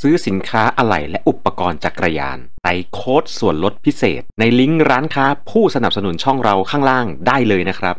[0.00, 7.96] ซื้อสินค้าอะไหล่และอุปกรณ์จักรยานใส่โค้ดส่วนลดพิเศษ ในลิงก์ร้านค้าผู้สนับสนุนช่องเราข้างล่างได้เลยนะครับ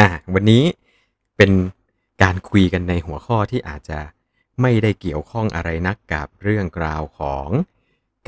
[0.00, 0.64] อะวันนี้
[1.36, 1.52] เป็น
[2.22, 4.00] การคุยกันในหัวข้อที่อาจจะ
[4.62, 7.48] ไม่ได้เกี่ยวข้องอะไรนักกับเรื่องราวของ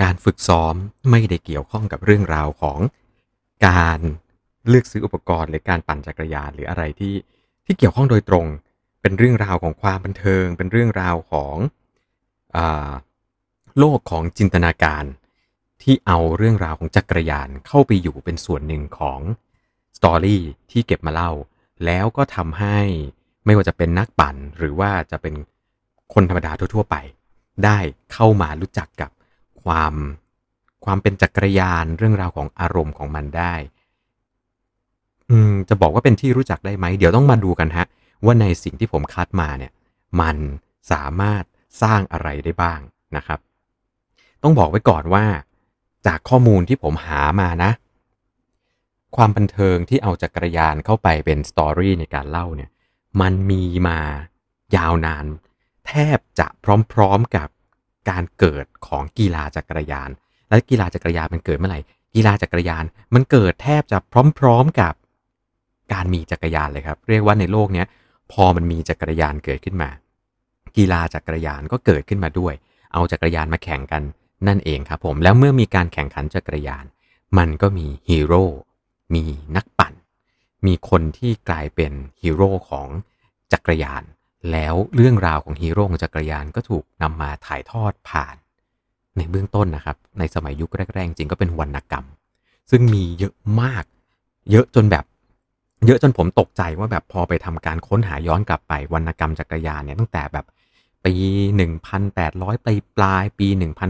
[0.02, 0.74] การฝึกซ้อม
[1.10, 2.78] ไม่ได้เกี่ยวข้องกับเรื่องราวของ
[3.66, 4.00] การ
[4.68, 7.14] เลือกซื้ออุปกรณ์หรือการปั่นจักรยานหรืออะไรที่
[7.64, 8.46] ที่เกี่ยวข้องโดยตรง
[9.02, 11.56] เป็นเรื่องราวของความบันเทิง เป็นเรื่องราวของ
[12.56, 12.58] อ
[13.78, 15.04] โลกของจินตนาการ
[15.82, 19.20] ที่เอาเรื่องราวของจักรยานเข้าไปอยู่เป็นส่วนหนึ่งของ
[19.98, 21.30] สตอรี่ที่เก็บมาเล่า
[21.84, 22.78] แล้วก็ทำให้
[23.44, 25.34] ไม่ว่าจะเป็นนักปั่นหรือว่าจะเป็น
[26.14, 26.96] คนธรรมดาทั่ว ๆ ไป
[27.64, 27.78] ได้
[28.12, 29.10] เข้ามารู้จักกับ
[29.62, 29.94] ความ
[30.84, 33.54] ความเป็นจักรยานเรื่องราวของอารมณ์ของมันได้
[35.30, 37.86] อืมจะบอกว่าเป็นที่รู้จักได้ไหม เดี๋ยวต้องมาดูกันฮะ
[38.24, 39.72] ว่าในสิ่งที่ผมคัดมาเนี่ย
[40.20, 40.36] มัน
[40.92, 41.44] สามารถ
[41.82, 42.80] สร้างอะไรได้บ้าง
[43.16, 43.38] นะครับ
[44.42, 45.24] ต้องบอกไว้ก่อนว่า
[46.06, 47.70] จากข้อมูลที่ผมหามานะ
[49.16, 52.70] ความบันเทิงที่เอาจักรยานเข้าไปเป็นสตอรี่ในการเล่าเนี่ย
[53.20, 53.98] มันมีมา
[54.76, 55.26] ยาวนาน
[55.86, 56.46] แทบจะ
[56.92, 57.48] พร้อมๆกับ
[58.10, 60.10] การเกิดของกีฬาจักรยาน
[60.48, 61.80] และกีฬาจักรยานมันเกิดเมื่อไหร่
[62.14, 63.98] กีฬาจักรยานมันเกิดแทบจะ
[64.38, 64.94] พร้อม ๆกับ
[65.92, 67.86] การมีจักรยานเลยครับ เรียกว่าในโลกเนี้ย
[68.32, 69.90] พอมันมีจักรยานเกิดขึ้นมา
[70.76, 72.54] กีฬาจักรยานก็เกิดขึ้นมาด้วย
[72.92, 74.02] เอาจักรยานมาแข่งกัน
[74.48, 76.84] นั่นเองครับผม แล้วเมื่อมีการแข่งขันจักรยาน
[77.38, 78.44] มันก็มีฮีโร่
[79.14, 79.24] มี
[79.56, 79.94] นักปั่น
[80.66, 82.88] มีคนที่กลายเป็นฮีโร่ของ
[83.52, 84.02] จักรยาน
[84.52, 88.36] แล้วเรื่องราวของฮีโร่ของจักรยานก็ถูกนำมาถ่ายทอดผ่าน
[89.16, 92.06] ในเบื้องต้นนะครับ ในสมัยยุคแรกๆจริงก็เป็นวรรณกรรม
[92.70, 93.84] ซึ่งมีเยอะมาก
[94.50, 95.04] เยอะจนแบบ
[95.86, 100.46] เยอะจนผมตกใจว่าแบบพอไปทำการค้นหาย้อนกลับไปวรรณกรรมจักรยานเนี่ยตั้งแต่แบบ
[101.04, 101.14] ปี
[101.86, 103.48] 1,800ปลายปลายปี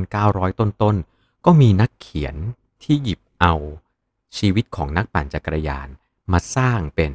[0.09, 0.97] 1,900 ต้นต้น
[1.45, 2.35] ก็มีนักเขียน
[2.83, 3.55] ที่หยิบเอา
[4.39, 5.89] ชีวิตของนักปั่นจักรยาน
[6.33, 7.13] มาสร้างเป็น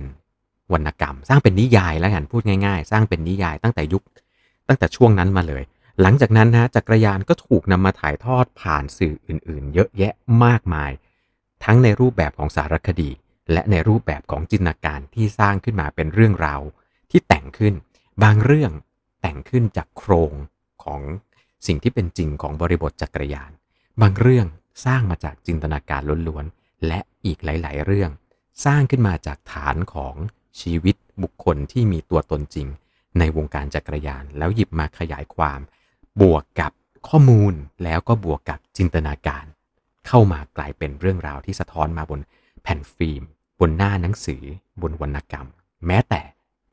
[0.74, 4.04] วรรณกรรม สร้างเป็นนิยายแล้วกันพูดง่าย ๆ สร้างเป็นนิยายตั้งแต่ยุค
[4.68, 5.64] ตั้งแต่ช่วงนั้นมาเลย
[6.02, 10.92] หลังจากนั้นนะจักรยานก็ถูกนำมาถ่ายทอดผ่านสื่ออื่น ๆ เยอะแยะมากมาย
[11.64, 13.10] ทั้งในรูปแบบของสารคดี
[13.52, 16.62] และในรูปแบบของจินตนาการที่สร้างขึ้นมาเป็นเรื่องราว
[17.12, 17.74] ที่แต่งขึ้น
[18.24, 18.72] บางเรื่อง
[19.22, 20.34] แต่งขึ้นจากโครง
[20.84, 21.02] ของ
[21.68, 23.52] สิ่งที่เป็นจริงของบริบทจักรยาน
[24.02, 24.48] บางเรื่อง
[24.86, 28.12] สร้างมาจากจินตนาการล้วนๆ และอีกหลาย ๆ เรื่อง
[28.66, 30.16] สร้างขึ้นมาจากฐานของ
[30.62, 32.68] ชีวิตบุคคลที่มีตัวตนจริง
[33.20, 35.60] ในวงการจักรยาน แล้วหยิบมาขยายความ
[36.22, 36.72] บวกกับ
[37.08, 37.54] ข้อมูล
[37.84, 39.46] แล้วก็บวกกับจินตนาการ
[40.08, 42.20] เข้ามากลายเป็นเรื่องราวที่สะท้อนมาบน
[42.64, 43.24] แผ่นฟิล์ม
[43.60, 44.44] บนหน้าหนังสือ
[44.82, 45.48] บนวรรณกรรม
[45.86, 46.22] แม้แต่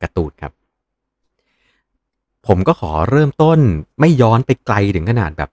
[0.02, 0.52] การ์ตูนครับ
[2.46, 3.58] ผมก็ขอเริ่มต้น
[4.00, 5.50] ไม่ย้อนไปไกลถึงขนาดแบบ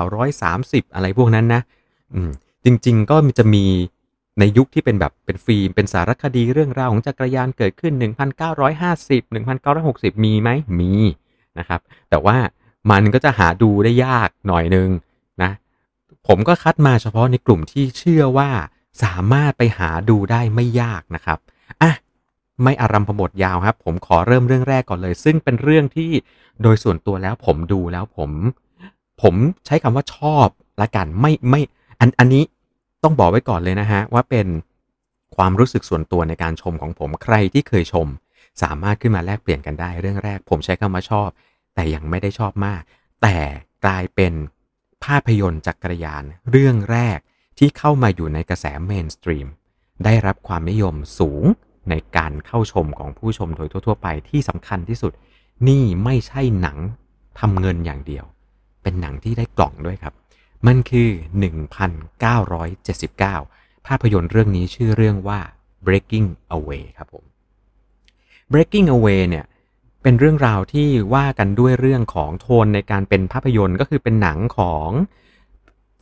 [0.00, 1.62] 1,930 อะไรพวกนั้นนะ
[2.14, 2.30] อืม
[2.64, 3.64] จริง ๆ ก็จะมี
[4.38, 7.94] ในยุคที่เป็นแบบเป็นฟิล์มเป็นสารคดีเรื่องราวของจักรยานเกิดขึ้น
[8.64, 9.22] 1,950
[9.64, 10.92] 1,960 มีไหมมี
[11.58, 11.80] นะครับ
[12.10, 12.36] แต่ว่า
[12.90, 14.88] มันก็จะหาดูได้ยากหน่อยนึง
[15.42, 15.50] นะ
[16.26, 18.50] ผมก็คัดมาเฉพาะในกลุ่มที่เชื่อว่า
[19.02, 21.38] สามารถไปหาดูได้ไม่ยากนะครับ
[21.82, 21.92] อะ
[22.62, 26.10] ไม่อารัมพบทยาวครับ ผมขอเริ่มเรื่องแรกก่อนเลย ซึ่งเป็นเรื่องที่
[26.62, 28.30] โดยส่วนตัวแล้วผมดูแล้วผม
[29.22, 29.34] ผม
[29.66, 30.48] ใช้คำว่าชอบ
[30.80, 31.60] ละกันไม่ไม่
[32.00, 32.44] อันอันนี้
[33.02, 34.46] ต้องบอกไว้ก่อนเลยนะฮะ ว่าเป็น
[35.36, 38.06] ความรู้สึกส่วนตัวในการชมของผมใครที่เคยชม
[38.62, 41.28] สามารถขึ้นมาแลกเปลี่ยนกันได้เรื่องแรก ผมใช้คำว่าชอบ
[41.74, 42.82] แต่ยังไม่ได้ชอบมาก
[43.22, 43.36] แต่
[43.84, 44.32] กลายเป็น
[45.04, 47.18] ภาพยนตร์จักรยานเรื่องแรก
[47.58, 49.46] ที่เข้ามาอยู่ในกระแสเมนสตรีม
[50.04, 51.44] ได้รับความนิยมสูง
[51.90, 55.12] ในการเข้าชมของผู้ชมโดยทั่ว ๆ ไปที่สำคัญที่สุด
[55.68, 56.78] นี่ไม่ใช่หนัง
[57.40, 58.24] ทำเงินอย่างเดียว
[58.82, 60.14] เป็นหนังที่ได้กล่องด้วยครับ
[60.66, 61.08] มันคือ
[62.88, 65.40] 1979 ภาพยนตร์เรื่องนี้ชื่อเรื่องว่า
[65.86, 67.24] Breaking Away ครับผม
[68.52, 69.44] Breaking Away เนี่ย
[70.02, 74.90] เป็นเรื่องราวที่ว่ากันด้วยเรื่องของโทนในการเป็นภาพยนตร์ก็คือเป็นหนังของ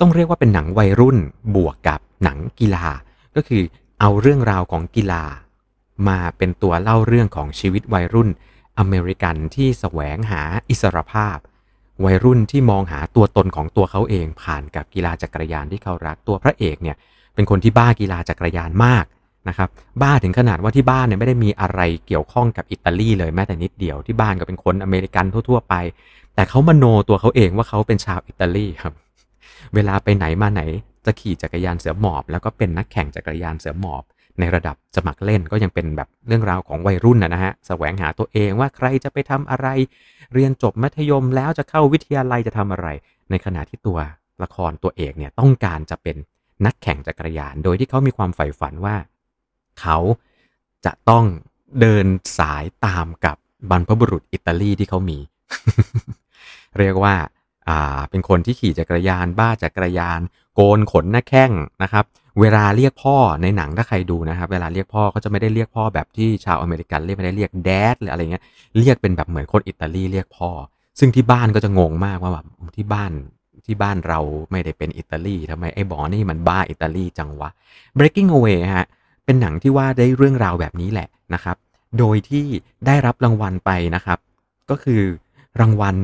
[0.01, 1.19] ต้องเรียกว่าเป็นหนังวัยรุ่น
[1.55, 2.87] บวกกับหนังกีฬา
[3.37, 3.63] ก็คือ
[4.01, 5.25] เอาเรื่องราวของกีฬา
[6.09, 8.29] มาเป็นตัวเล่าเรื่องของชีวิตวัยรุ่น
[8.79, 11.39] อเมริกันที่แสวงหาอิสรภาพ
[12.05, 16.97] วัยรุ่นที่มองหาตัวตนของตัวเขาเองผ่านกับกีฬาจักรยานที่เขารักตัวพระเอกเนี่ย
[17.35, 19.05] เป็นคนที่บ้ากีฬาจักรยานมาก
[19.49, 19.69] นะครับ
[20.03, 25.75] บ้าถึงขนาดว่าที่บ้านเนี่ยไม่ได้มีอะไรเกี่ยวข้องกับอิตาลีเลยแม้แต่นิดเดียวที่บ้านก็เป็นคนอเมริกันทั่วๆไป
[26.35, 28.95] แต่เขามโนตัวเขาเองว่าเขาเป็นชาวอิตาลีครับ
[29.75, 30.63] เวลาไปไหนมาไหน
[31.07, 34.05] จะขี่จักรยานเสือหมอบ แล้วก็เป็นนักแข่งจักรยานเสือหมอบ
[34.39, 39.69] ในระดับสมัครเล่นก็ยังเป็นแบบเรื่องราวของวัยรุ่นนะนะฮะแสวงหาตัวเองว่าใครจะไปทำอะไร
[40.35, 42.89] เรียนจบมัธยมแล้วจะเข้าวิทยาลัยจะทำอะไร
[43.31, 43.99] ในขณะที่ตัว
[44.43, 46.17] ละครตัวเอกเนี่ยต้องการจะเป็น
[46.67, 48.97] นักแข่งจักรยาน โดยที่เขามีความใฝ่ฝันว่า
[49.81, 49.99] เขา
[50.85, 51.25] จะต้อง
[51.81, 52.07] เดิน
[52.39, 53.37] สายตามกับ
[53.71, 55.19] บรรพบุรุษอิตาลีที่เขามี
[56.79, 57.15] เรียกว่า
[57.69, 60.21] อ่าเป็นคนที่ขี่จักรยานบ้าจักรยาน
[60.55, 62.05] โกนขนหน้าแข้งนะครับ
[62.41, 68.45] เวลาเรียกพ่อในหนังถ้าใครดูนะครับ เวลาเรียกพ่อเขาจะไม่ได้เรียกพ่อแบบที่ชาวอเมริกันเรียกไม่ได้เรียกแดดหรืออะไรเงี้ย
[68.79, 70.51] เรียกเป็นแบบเหมือนคนอิตาลีเรียกพ่อ
[70.99, 73.13] ซึ่งที่บ้านก็จะงงมากว่าแบบที่บ้าน
[73.67, 74.21] ที่บ้านเรา
[74.51, 77.51] ไม่ได้เป็นอิตาลีทำไมไอ้บอนี่มันบ้าอิตาลีจังวะ
[77.99, 78.87] Breaking Away ฮะ
[79.25, 81.57] เป็นหนังที่ว่าได้เรื่องราวแบบนี้แหละนะครับ
[81.99, 82.47] โดยที่
[82.87, 84.19] ได้รับรางวัลไปนะครับ
[84.71, 85.03] ก็คือ
[85.61, 85.97] รางวัล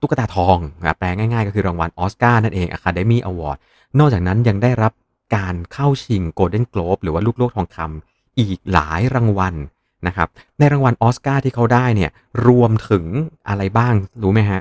[0.00, 3.58] ตุ๊กตาทองนะแปลง่าย ๆ ก็คือรางวัลออสการ์นั่นเอง Academy Award
[3.98, 4.92] นอกจากนั้นยังได้รับ
[5.36, 9.54] การเข้าชิง Golden Globe หรือว่าลูกโลกทองคำอีกหลายรางวัล
[10.06, 10.28] นะครับ
[10.58, 12.10] ในรางวัลออสการ์ที่เขาได้เนี่ย
[12.46, 13.04] รวมถึง
[13.48, 14.60] อะไรบ้างรู้ไหมฮะ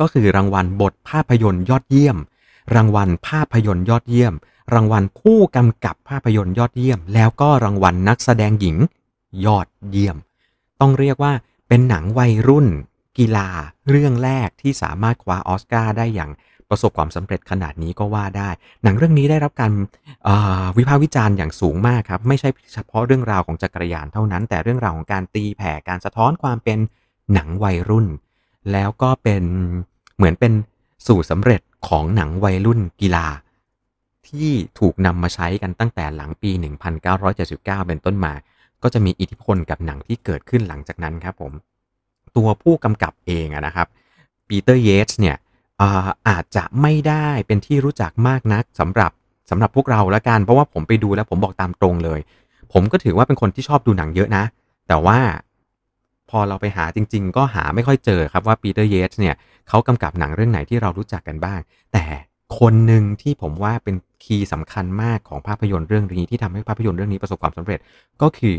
[0.00, 2.16] ก็คือรางวัลบทภาพยนตร์ยอดเยี่ยม
[2.74, 4.34] รางวัลภาพยนตร์ยอดเยี่ยม
[4.74, 8.76] รางวัลผู้กำกับภาพยนตร์ยอดเยี่ยม แล้วก็รางวัลนักแสดงหญิง
[9.44, 10.16] ยอดเยี่ยม
[10.80, 11.32] ต้องเรียกว่า
[11.68, 12.66] เป็นหนังวัยรุ่น
[13.18, 13.48] กีฬา
[13.90, 16.30] เรื่องแรกที่สามารถคว้าออสการ์ได้อย่าง
[16.70, 18.50] ประสบความสำเร็จขนาดนี้ก็ว่าได้
[18.82, 19.72] หนังเรื่องนี้ได้รับการ
[20.78, 26.78] วิพากษ์วิจารณ์อย่างสูงมากครับ ไม่ใช่เฉพาะเรื่องราวของจักรยานเท่านั้น แต่เรื่องราวของการตีแผ่การสะท้อนความเป็น
[27.34, 28.06] หนังวัยรุ่น
[28.72, 29.44] แล้วก็เป็น
[30.16, 30.52] เหมือนเป็น
[31.06, 33.26] สูตรสำเร็จของหนังวัยรุ่นกีฬา
[34.28, 36.50] ที่ถูกนำมาใช้กันตั้งแต่หลังปี
[37.04, 38.32] 1979 เป็นต้นมา
[38.82, 41.52] ก็จะมีอิทธิพลกับหนังที่เกิดขึ้นหลังจากนั้นครับผม
[42.36, 43.86] ตัวผู้กำกับเองนะครับ
[44.48, 45.36] ปีเตอร์เยสเนี่ย
[46.28, 49.10] อาจจะไม่ได้เป็นที่รู้จักมากนักสำหรับ
[49.50, 52.20] สำหรับพวกเราละกันเพราะว่าผมไปดูแล้วผมบอกตามตรงเลย
[52.72, 54.44] ผมก็ถือว่าเป็นคนที่ชอบดูหนังเยอะนะ
[54.88, 55.18] แต่ว่า
[56.30, 59.34] พอเราไปหาจริง ๆ ก็หาไม่ค่อยเจอครับว่าปีเตอร์เยสเนี่ย
[59.68, 61.60] เขากำกับหนังเรื่องไหนที่เรารู้จักกันบ้าง
[61.92, 62.04] แต่
[62.58, 67.78] คนหนึ่งที่ผมว่าเป็น key สำคัญมากของภาพยนตร์เรื่องนี้ที่ทำให้ภาพยนตร์เรื่องนี้ประสบความสำเร็จ
[68.22, 68.56] ก็คือ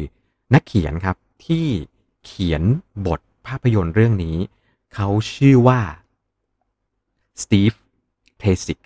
[0.54, 1.16] นักเขียนครับ
[1.46, 1.66] ที่
[2.26, 2.64] เขียน
[3.08, 4.38] บท ภาพยนตร์เรื่องนี้
[4.94, 5.80] เขาชื่อว่า
[7.44, 7.74] สตีฟ
[8.40, 8.80] เทสิก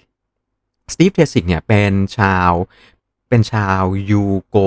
[0.93, 2.51] สตีฟเทสิกเนี่ยเป็นชาว
[3.29, 3.81] เป็นชาว
[4.11, 4.57] ยูโก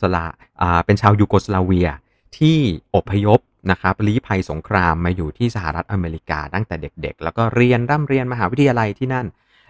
[0.00, 0.26] สลา
[0.62, 1.88] อ่าเป็นชาวยูโกสลาเวีย
[2.36, 2.58] ที่
[2.94, 3.40] อพยพ
[3.70, 9.26] นะครับลี้ภัยสงครามมาอยู่ที่สหรัฐอเมริกาตั้งแต่เด็ก ๆ แล้วก็เรียนร่ำเรียนมหาวิทยาลัยที่นั่น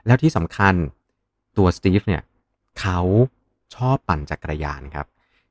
[0.07, 0.75] แล้วที่สำคัญ
[1.57, 2.23] ตัวสตีฟเนี่ย
[2.81, 3.01] เขา
[3.75, 5.07] ชอบปั่นจักรยานครับ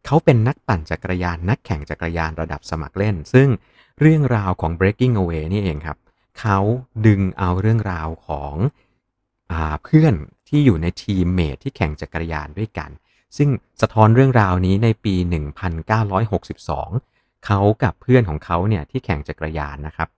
[0.06, 3.48] เขาเป็นนักปั่นจักรยาน นักแข่งจักรยานระดับสมัครเล่น ซึ่ง
[4.00, 5.98] เรื่องราวของ breaking away นี่เองครับ
[6.40, 6.60] เขา
[7.06, 8.56] ดึงเอาเรื่องราวของ
[9.52, 9.54] อ
[9.84, 10.14] เพื่อน
[10.48, 12.90] ที่อยู่ในทีมเมทที่แข่งจักรยานด้วยกัน
[13.38, 13.50] ซึ่ง
[13.82, 15.16] สะท้อนเรื่องราวนี้ในปี
[16.50, 20.10] 1962 เขากับเพื่อนของเขาเนี่ยที่แข่งจักรยานนะครับ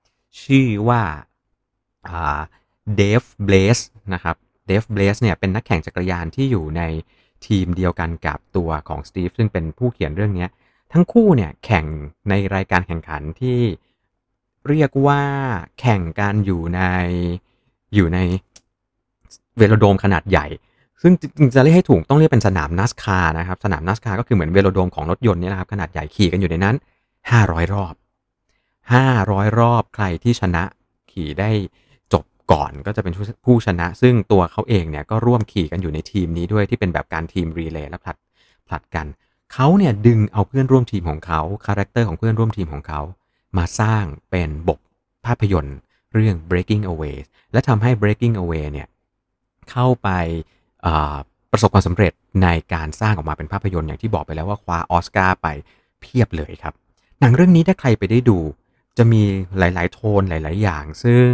[0.42, 1.02] ชื่อว่า
[2.96, 3.80] เดฟเบลส
[4.14, 4.36] นะครับ
[4.68, 6.82] เดฟเบลสเนี่ยเป็นนักแข่งจักรยานที่อยู่ใน
[7.48, 10.48] ทีมเดียวกันกับตัวของสตีฟซึ่งเป็นผู้เขียนเรื่องนี้
[10.94, 11.86] ทั้งคู่เนี่ยแข่ง
[12.30, 13.60] ในรายการแข่งขันที่
[14.70, 15.22] เรียกว่า
[15.80, 16.82] แข่งกันอยู่ใน
[17.96, 18.20] อยู่ใน
[19.58, 20.46] เวโลโดมขนาดใหญ่
[21.02, 21.14] ซึ่ง
[21.56, 26.76] จะเรียกให้ถูกต้องเรียกเป็นสนาม NASCAR นะครับ สนาม NASCAR ก็คือเหมือนเวโลโดมของรถยนต์นี่นะครับขนาดใหญ่ขี่กันอยู่ในนั้น
[27.26, 27.94] 500 รอบ
[28.76, 30.64] 500 รอบใครที่ชนะ
[31.12, 31.52] ขี่ได้
[32.52, 33.14] ก่อนก็จะเป็น
[33.46, 38.18] ผู้ชนะ ซึ่งตัวเขาเองเนี่ยก็ร่วมขี่กันอยู่ในทีมนี้ด้วยที่เป็นแบบการทีม relay และผลัด
[38.68, 39.08] ผลัดกัน
[39.54, 43.02] เขาเนี่ยดึงเอาเพื่อนร่วมทีมของเขา character ของเพื่อนร่วมทีมของเขา
[43.58, 44.80] มาสร้างเป็นบท
[45.26, 45.78] ภาพยนตร์
[46.14, 47.18] เรื่อง breaking away
[47.52, 48.88] และทำให้ breaking away เนี่ย
[49.72, 50.10] เข้าไป
[51.52, 55.48] ประสบความสำเร็จในการสร้างออกมาเป็นภาพยนตร์อย่างที่บอกไปแล้วว่าคว้าออสการ์ไป
[56.02, 56.74] เพียบเลยครับ
[57.20, 58.38] หนังเรื่องนี้ถ้าใครไปได้ดู
[58.98, 59.22] จะมี
[59.58, 61.30] หลาย ๆ โทนหลาย ๆ อย่าง ซึ่ง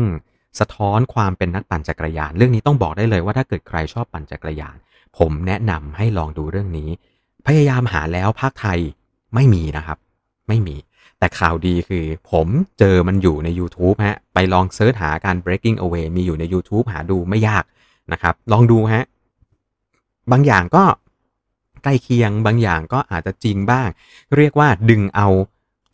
[0.60, 4.78] สะท้อนความเป็นนักปั่นจักรยาน เรื่องนี้ต้องบอกได้เลยว่าถ้าเกิดใครชอบปั่นจักรยาน
[5.18, 6.90] ผมแนะนำให้ลองดูเรื่องนี้
[7.48, 8.80] พยายามหาแล้วภาคไทย
[9.36, 9.98] ไม่มีนะครับ
[10.48, 10.76] ไม่มี
[11.20, 12.48] แต่ข่าวดีคือ ผม
[12.80, 17.64] เจอมันอยู่ใน YouTube ฮะไปลองเซิร์ชหาการ breaking away มีอยู่ใน YouTube หาดูไม่ยาก
[18.12, 19.04] นะครับ ลองดูฮะ
[20.32, 20.84] บางอย่างก็
[21.84, 23.88] ใกล้เคียงบางอย่างก็อาจจะจริงบ้าง
[24.36, 25.28] เรียกว่าดึงเอา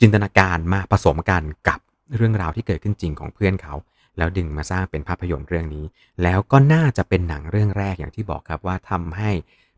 [0.00, 1.78] จินตนาการมาผสมกันกับ
[2.16, 3.74] เรื่องราวที่เกิดขึ้นจริงของเพื่อนเขา
[4.18, 5.84] แล้วดึงมาสร้างเป็นภาพยนตร์เรื่องนี้
[6.22, 9.30] แล้วก็น่าจะเป็นหนังเรื่องแรกอย่างที่บอกครับว่าทำให้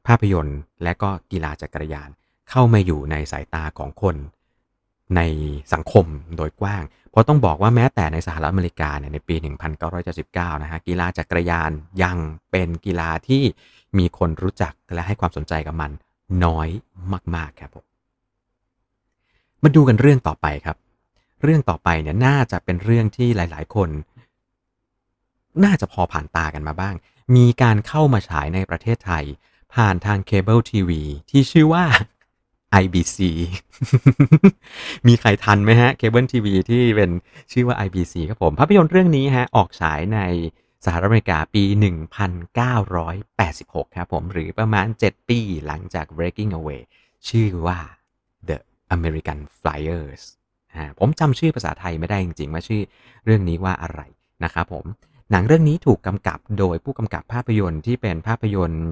[0.06, 2.08] ภาพยนตร์และก็กีฬาจักรยาน
[2.50, 4.16] เข้ามาอยู่ในสายตาของคน
[5.16, 5.20] ใน
[5.72, 6.06] สังคม
[6.36, 9.34] โดยกว้าง เพราะต้องบอกว่าแม้แต่ในสหรัฐอเมริกาเนี่ยในปี
[9.98, 11.70] 1979 นะฮะกีฬาจักรยาน
[12.02, 12.16] ยัง
[12.50, 13.42] เป็นกีฬาที่
[13.98, 15.90] มีคนรู้จักและให้ความสนใจกับมัน
[16.44, 16.68] น้อย
[17.34, 17.84] มาก ๆ ครับผม
[19.62, 20.76] มาดูกันเรื่องต่อไปครับ
[21.42, 23.88] เรื่องต่อไปเนี่ยน่าจะเป็นเรื่องที่หลาย ๆ คน
[25.64, 26.94] น่าจะพอผ่านตากันมาบ้าง
[27.36, 29.24] มีการเข้ามาฉายในประเทศไทย
[29.74, 31.84] ผ่านทางเคเบิลทีวีที่ชื่อว่า
[32.82, 33.18] IBC
[35.06, 37.10] มีใครทันไหมฮะเคเบิลทีวีที่เป็น
[37.52, 40.20] ชื่อว่า IBC ครับผม ภาพยนตร์เรื่องนี้ฮะออกฉายใน
[40.84, 41.64] สหรัฐอเมริกาปี
[42.60, 46.82] 1986 ครับผม หรือประมาณ 7 ปีหลังจาก Breaking Away
[47.28, 47.78] ชื่อว่า
[48.48, 48.58] The
[48.96, 50.22] American Flyers
[50.98, 52.82] ผมจำชื่อภาษาไทยไม่ได้จริงๆ ว่าชื่อ
[53.24, 54.00] เรื่องนี้ว่าอะไร
[54.44, 54.84] นะครับผม
[55.30, 58.86] หนังเรื่องนี้ถูกกำกับโดยผู้กำกับภาพยนตร์ที่เป็นภาพยนตร์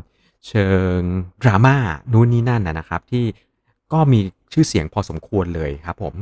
[0.49, 0.69] เชิ
[0.99, 1.01] ง
[1.43, 1.77] ดราม่า
[2.13, 3.25] นู่นนี่นั่นนะครับ ที่
[3.93, 4.21] ก็มี
[4.53, 6.15] ชื่อเสียงพอสมควรเลยครับผม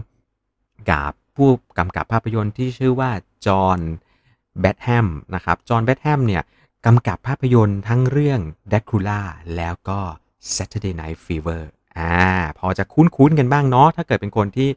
[0.91, 3.11] กับผู้กำกับภาพยนตร์ที่ชื่อว่า
[3.47, 3.79] จอห์น
[4.61, 6.43] แบทแฮมนะครับจอห์นแบทแฮมเนี่ย
[6.87, 8.41] กำกับภาพยนตร์ทั้งเรื่อง
[8.73, 9.21] d r a c u l a
[9.57, 10.01] แล้วก็
[10.55, 11.63] Saturday Night Fever
[11.99, 12.15] อ่า
[12.59, 14.71] พอจะคุ้นๆกันบ้างเนาะถ้าเกิดเป็นคนที่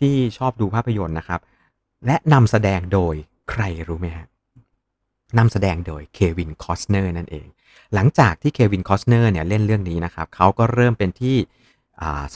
[0.00, 1.40] ที่ชอบดูภาพยนตร์นะครับ
[2.06, 3.14] และนำแสดงโดย
[3.50, 4.26] ใครรู้ไหมฮะ
[5.38, 7.46] นำแสดงโดยเควินคอสเนอร์นั่นเอง
[7.94, 11.36] หลังจากที่เควินคอสเนอร์เนี่ยเล่นเรื่องนี้นะครับเขาก็เริ่มเป็นที่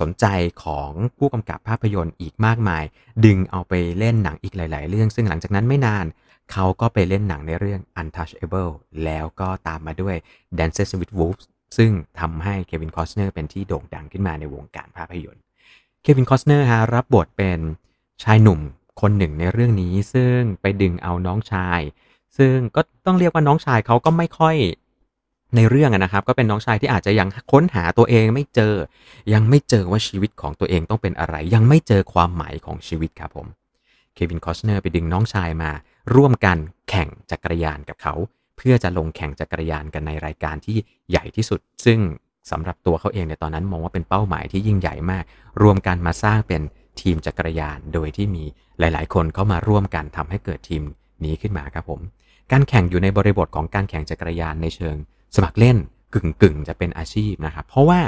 [0.00, 0.26] สนใจ
[0.64, 2.84] ของผู้กำกับภาพยนตร์อีกมากมาย
[3.24, 6.06] ดึงเอาไปเล่นหนังอีกหลาย ๆ เรื่อง ซึ่งหลังจากนั้นไม่นาน
[6.52, 8.72] เขาก็ไปเล่นหนังในเรื่อง Untouchable
[9.04, 10.16] แล้วก็ตามมาด้วย
[10.58, 15.42] Dances with Wolves ซึ่งทำให้เควินคอสเนอร์เป็นที่โด่งดังขึ้นมาในวงการภาพยนตร์
[16.02, 17.60] เควินคอสเนอร์ฮะรับบทเป็น
[18.24, 18.60] ชายหนุ่ม
[19.00, 21.80] คนหนึ่งในเรื่องนี้ ซึ่งไปดึงเอาน้องชาย
[22.38, 24.56] ซึ่งก็ต้องเรียกว่าน้องชายเขาก็ไม่ค่อย
[25.56, 28.74] ในเรื่องนะครับ ก็เป็นน้องชายที่อาจจะยังค้นหาตัวเองไม่เจอ
[29.32, 33.46] ยังไม่เจอว่าชีวิตของตัวเองต้องเป็นอะไร ยังไม่เจอความหมายของชีวิตครับผม
[34.14, 35.70] เควินคอสเนอร์ไปดึงน้องชายมา
[36.14, 36.56] ร่วมกัน
[36.88, 38.14] แข่งจักรยานกับเขา
[38.56, 40.76] เพื่อจะลงแข่งจักรยานกันในรายการที่
[41.10, 41.98] ใหญ่ที่สุด ซึ่ง
[42.50, 45.24] สำหรับตัวเขาเองในตอนนั้นมองว่าเป็นเป้าหมายที่ยิ่งใหญ่มาก
[45.62, 46.62] รวมกันมาสร้างเป็น
[47.00, 48.44] ทีมจักรยาน โดยที่มี
[48.78, 50.82] หลาย ๆ คนเข้ามาร่วมกันทำให้เกิดทีม
[51.24, 52.00] นี้ขึ้นมาครับผม
[52.52, 54.96] การแข่งอยู่ในบริบทของการแข่งจักรยานในเชิง
[55.36, 55.76] สมัครเล่น
[56.14, 58.00] กึ่งกึ่งจะเป็นอาชีพนะครับ เพราะว่า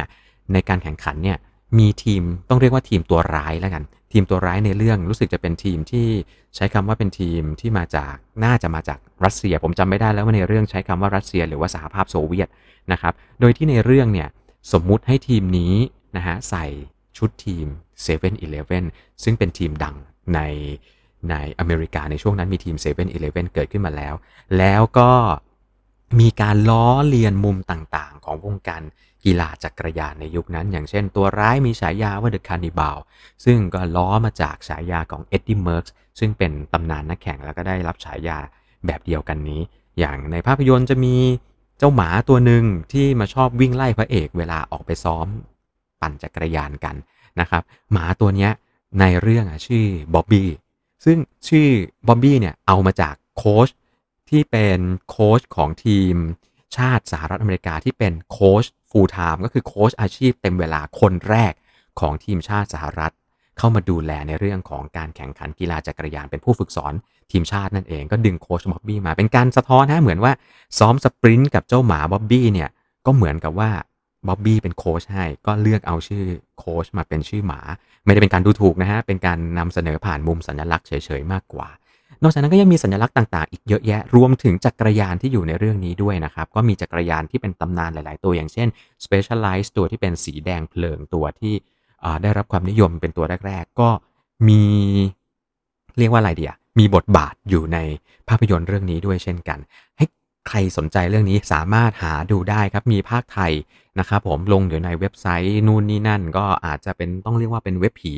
[0.52, 1.38] ในการแข่งขันเนี่ย
[1.78, 6.08] มีทีมต้องเรียกว่าทีมตัวร้ายแล้วกัน ทีมตัวร้ายในเรื่องรู้สึกจะเป็นทีมที่
[6.56, 8.14] ใช้คำว่าเป็นทีมที่มาจาก
[8.44, 12.48] น่าจะมาจากรัสเซีย ผมจำไม่ได้แล้วว่าในเรื่องใช้คำว่ารัสเซีย หรือว่าสหภาพโซเวียต
[12.92, 14.28] นะครับ โดยที่ในเรื่องเนี่ย
[14.72, 15.74] สมมุติให้ทีมนี้
[16.16, 16.66] นะฮะใส่
[17.18, 17.66] ชุดทีม
[18.04, 18.84] 7 e เ e ่ e อ
[19.24, 19.96] ซึ่งเป็นทีมดัง
[20.34, 20.40] ใน
[21.30, 24.14] ในอเมริกาในช่วงนั้นมีทีม7 e เ e ่ e เกิดขึ้นมาแล้ว
[24.58, 25.10] แล้วก็
[26.20, 28.82] มีการล้อเลียนมุมต่างๆ ของวงการ
[29.24, 32.98] กีฬาจักรยานในยุคนั้น อย่างเช่นตัวร้ายมีฉายาว่า The Cannibal
[33.44, 35.84] ซึ่งก็ล้อมาจากฉายาของเอ็ดดี้เมิร์ก
[36.18, 38.38] ซึ่งเป็นตำนานนักแข่งแล้วก็ได้รับฉายา
[38.86, 39.60] แบบเดียวกันนี้
[39.98, 41.14] อย่างในภาพยนตร์จะมี
[41.78, 45.26] เจ้าหมาตัวหนึ่งที่มาชอบวิ่งไล่พระเอกเวลาออกไปซ้อม
[46.00, 46.96] ปั่นจักรยานกัน
[47.40, 48.48] นะครับ หมาตัวนี้
[49.00, 50.48] ในเรื่องชื่อบ๊อบบี้
[51.04, 51.68] ซึ่งชื่อ
[52.08, 53.68] บ๊อบบี้เนี่ยเอามาจากโค้ช
[54.30, 54.78] ที่เป็น
[55.10, 56.14] โค้ชของทีม
[56.76, 61.52] ชาติสหรัฐอเมริกาที่เป็นโค้ช full-time ก็คือโค้ชอาชีพเต็มเวลาคนแรก
[62.00, 63.12] ของทีมชาติสหรัฐ
[63.58, 66.92] เข้ามาดูแลในเรื่องของการแข่งขันกีฬาจักรยานเป็นผู้ฝึกสอน
[67.32, 70.32] ทีมชาตินั่นเองก็ดึงโค้ชบ๊อบบี้มาเป็นการสะท้อนนะเหมือนว่า
[70.78, 72.68] ซ้อมสปรินต์กับเจ้าหมาบ๊อบบี้เนี่ย
[73.06, 73.70] ก็เหมือนกับว่า
[74.26, 76.24] บ๊อบบี้เป็นโค้ชให้ ก็เลือกเอาชื่อ
[76.58, 77.60] โค้ชมาเป็นชื่อหมา
[78.04, 81.68] ไม่ได้เป็นการดูถูกนะฮะ เป็นการนำเสนอผ่านมุมสัญลักษณ์เฉยๆมากกว่า
[82.22, 88.68] นอกจากนั้นก็ยังมีสัญลักษณ์ต่างๆ อีกเยอะแยะ รวมถึงจักรยานที่อยู่ในเรื่องนี้ด้วยนะครับ ก็มีจักรยานที่เป็นตำนานหลาย ๆ ตัวอย่างเช่น
[89.04, 91.54] Specialized ตัวที่เป็นสีแดงเพลิงตัวที่
[92.22, 93.88] ได้รับความนิยมเป็นตัวแรก ๆ ก็
[94.48, 94.62] มี
[95.98, 97.78] เรียกว่าอะไรเดียมีบทบาทอยู่ใน
[98.28, 99.58] ภาพยนตร์เรื่องนี้ด้วยเช่นกัน
[99.96, 100.04] ให้
[100.48, 103.52] ใครสนใจเรื่องนี้สามารถหาดูได้ครับ มีภาคไทย
[103.98, 108.14] นะครับผมลงอยู่ในเว็บไซต์นู่นนี่นั่นก็อาจจะเป็นต้องเรียกว่าเป็นเว็บผี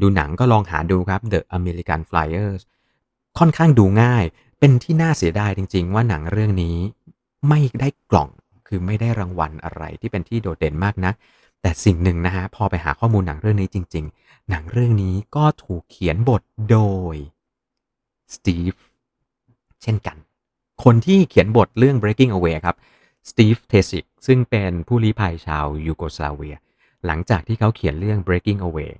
[0.00, 2.60] ดูหนังก็ลองหาดูครับ The American Flyers
[3.38, 4.24] ค่อนข้างดูง่าย
[4.58, 6.76] เป็นที่น่าเสียดายจริง ๆ ว่าหนังเรื่องนี้
[7.48, 8.28] ไม่ได้กล่อง
[8.68, 11.14] คือไม่ได้รางวัลอะไรที่เป็นที่โดดเด่นมากนะัก
[11.62, 16.78] แต่สิ่งหนึ่งนะฮะพอไปหาข้อมูลหนังเรื่องนี้จริง ๆ หนังเรื่องนี้ก็ถูกเขียนบทโด
[17.14, 17.16] ย
[18.34, 18.74] สตีฟ
[19.82, 20.16] เช่นกัน
[20.84, 22.76] คนที่เขียนบทเรื่อง breaking away ครับ
[23.30, 26.56] สตีฟเทสิก ซึ่งเป็นผู้ลี้ภัยชาวยูโกสลาเวีย
[27.06, 28.92] หลังจากที่เขาเขียนเรื่อง breaking away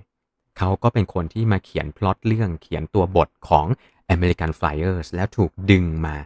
[0.58, 3.66] เขาก็เป็นคนที่มาเขียนพล็อตเรื่องเขียนตัวบทของ
[4.14, 6.16] American Flyers แล้วถูกดึงมา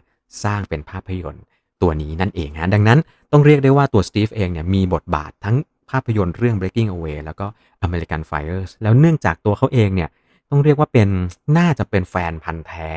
[0.43, 1.43] สร้างเป็นภาพยนตร์
[1.81, 2.99] ตัวนี้นั่นเองฮะดังนั้น
[3.31, 5.55] ต้องเรียกได้ว่าตัวสตีฟเองเนี่ยมีบทบาททั้ง
[5.89, 7.45] ภาพยนตร์เรื่อง Breaking Away แล้วก็
[7.85, 10.09] American Flyers แล้วเนื่องจากตัวเขาเองเนี่ย
[10.49, 11.09] ต้องเรียกว่าเป็น
[11.57, 12.91] น่าจะเป็นแฟนพันธ์แท้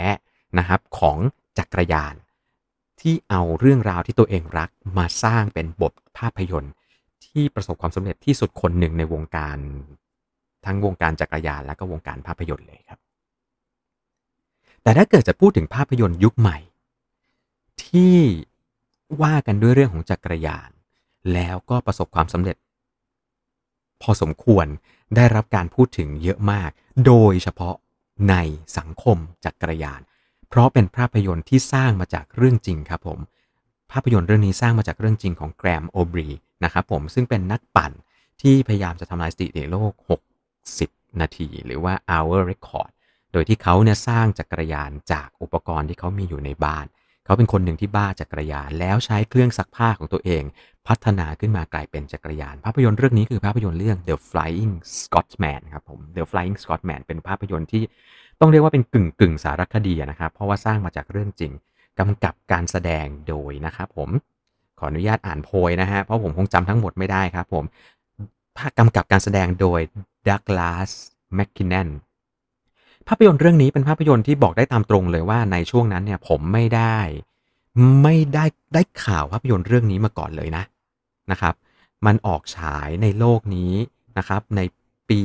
[0.58, 1.18] นะครับของ
[1.58, 2.14] จักรยาน
[3.06, 6.72] ที่เอาเรื่องราวที่ตัวเองรักมาสร้างเป็นบทภาพยนตร์
[7.24, 9.58] ที่ประสบความสำเร็จที่สุดคนหนึ่งในวงการ
[10.64, 13.00] ทั้งวงการจักรยานและก็วงการภาพยนตร์เลยครับ
[14.82, 16.58] แต่ถ้าเกิดจะพูดถึงภาพยนตร์ยุคใหม่
[17.84, 18.16] ที่
[19.22, 20.70] ว่ากันด้วยเรื่องของจักรยาน
[21.32, 22.56] แล้วก็ประสบความสำเร็จ
[24.02, 24.66] พอสมควร
[25.16, 26.70] ได้รับการพูดถึงเยอะมาก
[27.06, 27.74] โดยเฉพาะ
[28.30, 28.34] ใน
[28.78, 30.00] สังคมจักรยาน
[30.54, 33.18] เพราะเป็นภาพยนตร์ที่สร้างมาจากเรื่องจริงครับผม
[33.92, 36.28] ภาพยนตร์เรื่องนี้สร้างมาจากเรื่องจริงของแกรมโอบรี
[36.64, 37.92] นะครับผมซึ่งเป็นนักปั่น
[38.42, 39.92] ที่พยายามจะทำลายสถิติโลก
[40.56, 42.90] 60 นาที หรือว่า hour record
[43.32, 46.86] โดยที่เขาเนี่ยสร้างจักรยานจากอุปกรณ์ที่เขามีอยู่ในบ้าน
[47.24, 50.42] เขาเป็นคนหนึ่งที่บ้าจักรยาน แล้วใช้เครื่องซักผ้าของตัวเอง
[50.86, 57.82] พัฒนาขึ้นมากลายเป็นจักรยาน ภาพยนตร์เรื่องนี้คือภาพยนตร์เรื่อง The Flying Scotsman ครับผม The Flying Scotsman เป็นภาพยนตร์ที่
[58.40, 61.52] ต้องเรียกว่าเป็นกึ่งกึ่งสารคดีนะครับ เพราะว่าสร้างมาจากเรื่องจริง
[61.98, 64.10] กำกับการแสดงโดยนะครับผม
[64.78, 67.64] ขออนุญาตอ่านโพยนะฮะเพราะผมคงจำทั้งหมดไม่ได้ครับผม
[68.58, 69.80] ภาคกำกับการแสดงโดย
[70.28, 70.90] ดักลาส
[71.34, 71.88] แมคคินแนน
[73.08, 76.98] ภาพยนตร์เรื่องนี้เป็นภาพยนตร์ที่บอกได้ตามตรงเลยว่าในช่วงนั้นเนี่ยผมไม่ได้
[78.02, 80.64] ไม่ได้ได้ข่าวภาพยนตร์เรื่องนี้มาก่อนเลยนะ
[81.30, 81.54] นะครับ
[82.06, 83.74] มันออกฉายในโลกนี้
[84.18, 84.60] นะครับใน
[85.10, 85.22] ปี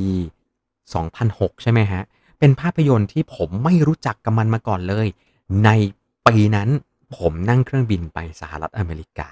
[0.80, 2.02] 2006 ใช่ไหมฮะ
[2.40, 5.06] เป็นภาพยนตร์ที่ผมไม่รู้จักกับมันมาก่อนเลย
[5.64, 5.70] ใน
[6.26, 6.68] ปีนั้น
[7.16, 9.28] ผมนั่งเครื่องบินไปสหรัฐอเมริกา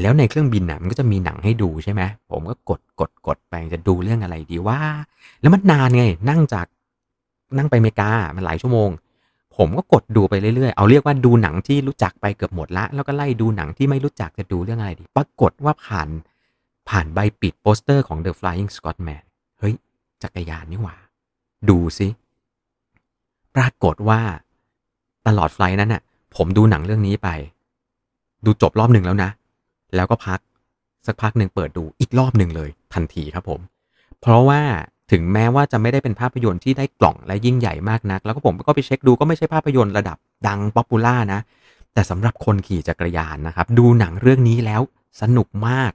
[0.00, 4.80] แล้วในเครื่องบินน่ะมันก็จะมีหนังให้ดูใช่ไหมผมก็กดกดกดไปจะดูเรื่องอะไรดีว่า
[5.40, 6.66] แล้วมันนานไงนั่งจาก
[7.56, 8.90] นั่งไปอเมริกามันหลายชั่วโมง
[9.56, 16.08] ผมก็กดดูไปเรื่อยๆ เอาเรียกว่าดูหนังที่รู้จักไปเกือบหมดละ แล้วก็ไล่ดูหนังที่ไม่รู้จักจะดูเรื่องอะไรดี ปรากฏว่าผ่าน
[16.88, 19.22] ผ่านใบปิดโปสเตอร์ของ The Flying Scotsman
[19.58, 19.74] เฮ้ย
[20.22, 20.96] จักรยานนี่หว่า
[21.68, 22.08] ดูสิ
[23.56, 24.20] ปรากฏว่า
[25.26, 26.02] ตลอด flight นั้นน่ะ
[26.36, 27.28] ผมดูหนังเรื่องนี้ไป
[28.44, 29.30] ดูจบรอบหนึ่งแล้วนะ
[29.94, 30.40] แล้วก็พัก
[31.06, 33.60] สักพักหนึ่งเปิดดูอีกรอบหนึ่งเลย ทันทีครับผม
[34.20, 34.60] เพราะว่า
[35.12, 41.40] ถึงแม้ว่าจะไม่ได้เป็นภาพยนตร์ที่ได้กล่องและยิ่งใหญ่มากนัก แล้วก็ผมก็ไปเช็คดูก็ไม่ใช่ภาพยนตร์ระดับดัง popular นะ
[41.94, 44.82] แต่สำหรับคนขี่จักรยานนะครับ ดูหนังเรื่องนี้แล้ว
[45.20, 45.92] สนุกมาก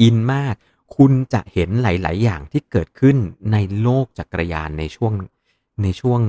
[0.00, 0.54] อินมาก
[0.96, 3.16] คุณจะเห็นหลาย ๆ อย่างที่เกิดขึ้น
[3.52, 5.12] ในโลกจักรยานในช่วง
[5.82, 6.20] ในช่วง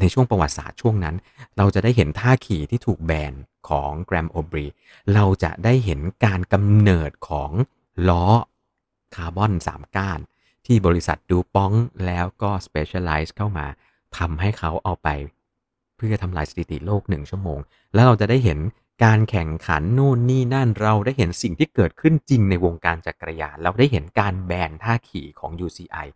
[0.00, 1.16] ในช่วงประวัติศาสตร์ช่วงนั้น
[1.56, 3.32] เราจะได้เห็นท่าขี่ที่ถูกแบน
[3.68, 4.66] ของแกรมโอบรี
[5.14, 7.50] เราจะได้เห็นการกำเนิดของ
[8.08, 8.26] ล้อ
[9.14, 10.20] คาร์บอน3ก้าน
[10.66, 11.72] ที่บริษัทดูป้อง
[12.06, 13.66] แล้วก็ Specialize เข้ามา
[14.18, 15.08] ทำให้เขาเอาไป
[15.96, 17.58] เพื่อทำลายสถิติโลก 1 ชั่วโมง
[17.94, 18.58] แล้วเราจะได้เห็น
[19.04, 26.06] การแข่งขันนู่นนี่นั่นเราได้เห็นสิ่งที่เกิดขึ้นจริงในวงการจักรยาน เราได้เห็นการแบนท่าขี่ของ UCI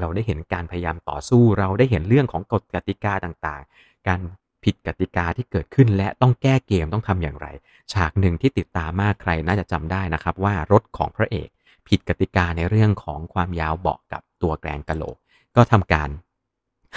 [0.00, 4.20] เราได้เห็นการพยายามต่อสู้ เราได้เห็นเรื่องของกฎกติกาต่างๆ การ
[4.64, 7.46] ผิดกติกาที่เกิดขึ้นและต้องแก้เกมต้องทำอย่างไร
[7.92, 11.48] ฉากหนึ่งที่ติดตามมากใครน่าจะจำได้นะครับ ว่ารถของพระเอก
[11.88, 15.16] ผิดกติกาในเรื่องของความยาวเบาะกับตัวแกรงกะโหลก
[15.56, 16.08] ก็ทำการ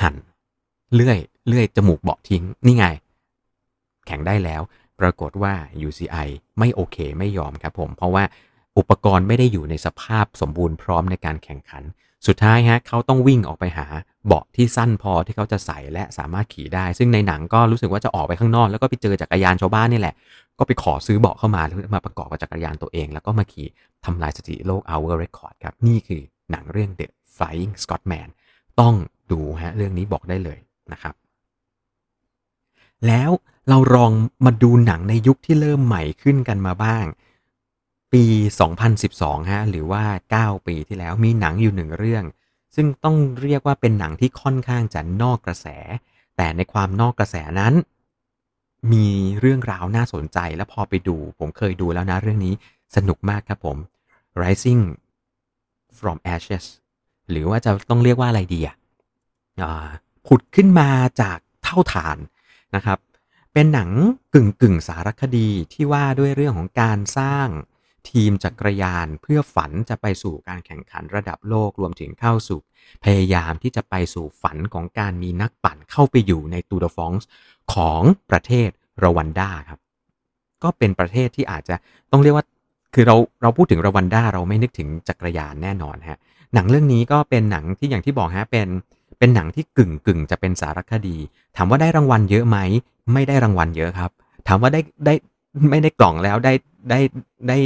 [0.01, 0.15] หั่น
[0.93, 2.85] เลื่อยเลื่อยจมูกเบาะทิ้งนี่ไง
[4.07, 4.61] แข่งได้แล้ว
[4.99, 5.53] ปรากฏว่า
[5.87, 6.27] UCI
[6.59, 8.23] ไม่โอเคไม่ยอมครับผม เพราะว่า
[8.77, 11.83] อุปกรณ์ไม่ได้อยู่ในสภาพสมบูรณ์พร้อมในการแข่งขัน
[12.27, 13.85] สุดท้ายฮะเขาต้องวิ่งออกไปหา
[14.25, 20.15] เบาะที่สั้นพอที่เขาจะใส่และสามารถขี่ได้ ซึ่งในหนังก็รู้สึกว่าจะออกไปข้างนอก แล้วก็ไปเจอจักรยานชาวบ้านนี่แหละ
[20.59, 23.67] ก็ไปขอซื้อเบาะเข้ามาแล้วมาประกอบกับจักรยานตัวเอง แล้วก็มาขี่
[24.05, 28.29] ทำลายสถิติโลก hour record ครับ นี่คือหนังเรื่อง The Flying Scotsman
[28.79, 28.93] ต้อง
[29.31, 30.59] ดูฮะเรื่องนี้บอกได้เลย
[30.91, 31.13] นะครับ
[33.07, 33.31] แล้ว
[33.69, 34.11] เราลอง
[34.45, 37.05] มาดูหนังในยุคที่เริ่มใหม่ขึ้นกันมาบ้าง
[38.13, 38.25] ปี
[38.89, 40.03] 2012 ฮะ หรือว่า
[40.37, 42.23] 9 ปีที่แล้วมีหนังอยู่หนึ่งเรื่อง
[42.75, 45.67] ซึ่งต้องเรียกว่าเป็นหนังที่ค่อนข้างจะนอกกระแส
[46.37, 47.73] แต่ในความนอกกระแสนั้น
[48.91, 49.07] มี
[49.39, 52.53] เรื่องราวน่าสนใจและพอไปดู ผมเคยดูแล้วนะเรื่องนี้
[52.95, 53.77] สนุกมากครับผม
[54.41, 54.83] Rising
[55.99, 56.65] from Ashes
[57.29, 58.75] หรือว่าจะต้องเรียกว่าอะไรดีอะ
[60.27, 60.89] ผุดขึ้นมา
[61.21, 62.17] จากเท่าฐาน
[62.75, 62.99] นะครับ
[63.53, 63.89] เป็นหนัง
[64.33, 67.47] กึ่งกึ่งสารคดีที่ว่าด้วยเรื่องของการสร้าง
[68.09, 72.59] ทีมจักรยานเพื่อฝันจะไปสู่การแข่งขันระดับโลกรวมถึงเข้าสู่
[73.03, 77.27] พยายามที่จะไปสู่ฝันของการมีนักปั่นเข้าไปอยู่ในตูดฟองส์
[77.73, 78.69] ของประเทศ
[79.03, 79.79] รวันดาครับ
[80.63, 81.75] ก็เป็นประเทศที่อาจจะ
[82.11, 82.45] ต้องเรียกว่า
[82.93, 86.19] คือเราเราพูดถึงรวันดาเราไม่นึกถึงจักรยานแน่นอนฮะ
[86.53, 88.67] หนังเรื่องนี้ก็เป็นหนังที่อย่างที่บอกฮะเป็น
[89.19, 91.17] เป็นหนังที่กึ่งกึ่งจะเป็นสารคดี
[91.57, 92.57] ถามว่าได้รางวัลเยอะไหม
[93.13, 94.11] ไม่ได้รางวัลเยอะครับ
[94.47, 95.13] ถามว่าได้ได้
[95.69, 96.53] ไม่ได้กล่องแล้วได้
[96.89, 96.99] ได้
[97.47, 97.57] ได้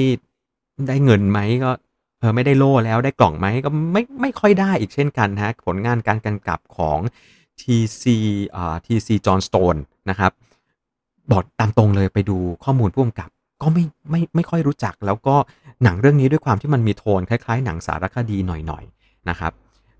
[0.88, 1.72] ได้เงินไหมก็
[2.20, 7.00] เออไม่ได้โล่แล้วได้กล่องไหมก็ไม่ไม่ค่อยได้อีกเช่นกันฮะผลงานการกำกับของ
[7.62, 8.04] TC
[8.56, 10.32] อ่า TC Johnstone นะครับ
[11.32, 13.30] บอกตามตรงเลยไปดูข้อมูลพ่วงกับ
[13.62, 15.36] ก็ไม่ไม่ไม่ค่อยรู้จัก แล้วก็
[15.84, 19.52] หนังเรื่องนี้ด้วยความที่มันมีโทนคล้าย ๆ หนังสารคดีหน่อยๆนะครับ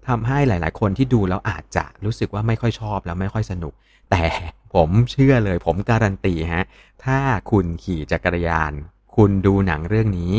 [0.10, 3.74] ทำให้หลาย ๆ คนที่ดูแล้วอาจจะรู้สึกว่าไม่ค่อยชอบแล้วไม่ค่อยสนุก
[4.12, 4.24] แต่
[4.74, 6.66] ผมเชื่อเลยผมการันตีฮะ
[7.06, 7.18] ถ้า
[7.52, 8.74] คุณขี่จักรยาน
[9.16, 10.32] คุณดูหนังเรื่องนี้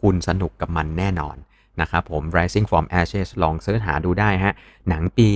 [0.00, 1.36] คุณสนุกกับมันแน่นอน
[1.80, 4.52] นะครับผม Rising from Ashes ลองเสิร์ชหาดูได้ฮะ
[4.88, 5.28] หนังปี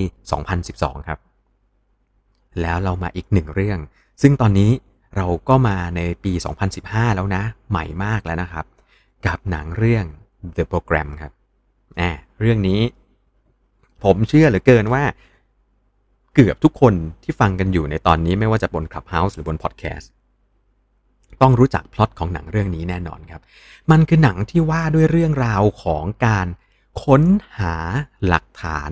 [0.51, 1.19] 2012 ครับ
[2.61, 3.79] แล้วเรามาอีกหนึ่งเรื่อง
[4.23, 4.71] ซึ่งตอนนี้
[5.17, 6.33] เราก็มาในปี
[6.75, 8.65] 2015 แล้วนะ ใหม่มากแล้วนะครับ
[9.27, 10.05] กับหนังเรื่อง
[10.57, 11.33] The Program ครับ
[11.97, 12.81] แอบเรื่องนี้
[14.05, 15.05] ผมเชื่อเหลือเกินว่า
[16.35, 20.07] เกือบทุกคนที่ฟังกันอยู่ในตอนนี้ไม่ว่าจะบน Clubhouse หรือบน Podcast
[21.43, 23.41] ต้องรู้จักพล็อตของหนังเรื่องนี้แน่นอนครับ
[23.91, 26.47] มันคือหนังที่ว่าด้วยเรื่องราวของการ
[27.05, 27.23] ค้น
[27.59, 27.75] หา
[28.27, 28.91] หลักฐาน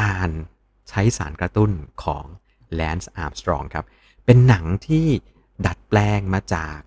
[0.00, 0.30] การ
[0.88, 1.70] ใช้สารกระตุ้น
[2.04, 2.24] ของ
[2.74, 3.84] แลนซ์อาร์มสตรองครับ
[4.24, 5.06] เป็นหนังที่
[5.66, 6.78] ดัดแปลงมาจาก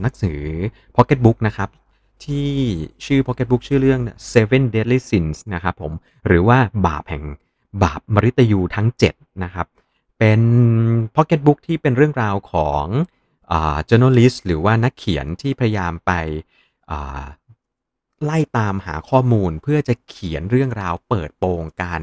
[0.00, 0.40] หนังสือ
[0.96, 1.68] Pocket Book นะครับ
[2.26, 2.50] ที่
[3.04, 4.00] ชื่อ Pocket Book ชื่อเรื่อง
[4.32, 5.92] Seven Deadly Sins นะครับผม
[6.26, 7.24] หรือว่าบาปแห่ง
[7.82, 9.66] บาปมฤตยูทั้ง 7 นะครับ
[10.18, 10.40] เป็น
[11.16, 12.84] Pocket Book ที่เป็นเรื่องราวของ
[13.88, 16.12] journalist หรือว่านักเขียนที่พยายามไป
[18.24, 22.02] ไล่ตามหาข้อมูลเพื่อจะเขียนเรื่องราวเปิดโปงการ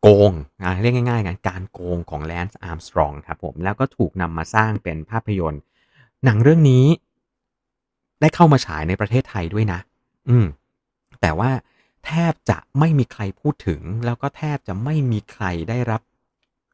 [0.00, 0.32] โกง
[0.82, 5.62] เรียกง่ายๆกันการโกงของแลนซ์อาร์มสตรองครับผม แล้วก็ถูกนำมาสร้างเป็นภาพยนตร์
[6.24, 6.86] หนังเรื่องนี้
[8.20, 9.80] ได้เข้ามาฉายในประเทศไทยด้วยนะ
[10.28, 10.46] อืม
[11.20, 11.50] แต่ว่า
[12.06, 16.00] แทบจะไม่มีใครพูดถึง แล้วก็แทบจะไม่มีใครได้รับ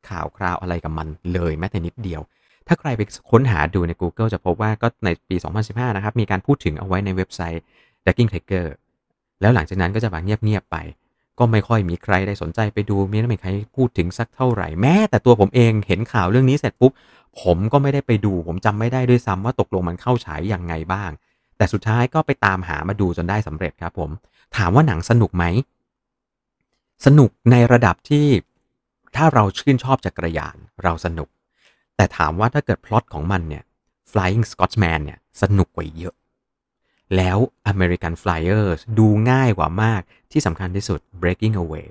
[0.08, 2.20] ข่าวคราวอะไรกับมันเลยแม้แต่นิดเดียว
[2.68, 7.62] ถ้าใครไปค้นหาดูใน Google จะพบว่าก็ในปี 2015 นะครับ มีการพูดถึงเอาไว้ในเว็บไซต์
[8.04, 8.66] Ducking Tiger
[9.40, 10.76] แล้วหลังจากนั้นก็จะแบบเงียบๆไป
[11.38, 16.92] ก็ไม่ค่อยมีใครได้สนใจไปดูมีไม่มีใครพูดถึงสักเท่าไหร่ แม้แต่ตัวผมเองเห็นข่าวเรื่องนี้เสร็จปุ๊บ
[17.42, 21.10] ผมก็ไม่ได้ไปดู ผมจำไม่ได้ด้วยซ้ำว่าตกลงมันเข้าฉายอย่างไงบ้าง
[21.56, 24.10] แต่สุดท้ายก็ไปตามหามาดูจนได้สำเร็จครับผม
[24.56, 25.44] ถามว่าหนังสนุกไหม
[27.06, 28.26] สนุกในระดับที่
[29.16, 31.28] ถ้าเราชื่นชอบจักรยานเราสนุก
[31.96, 33.64] แต่ถามว่าถ้าเกิดพล็อตของมันเนี่ย
[34.10, 36.14] Flying Scotsman เนี่ยสนุกกว่าเยอะ
[37.16, 37.38] แล้ว
[37.72, 41.88] American Flyers ดูง่ายกว่ามากที่สำคัญที่สุด Breaking Away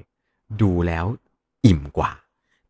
[0.62, 1.06] ดูแล้ว
[1.66, 2.12] อิ่มกว่า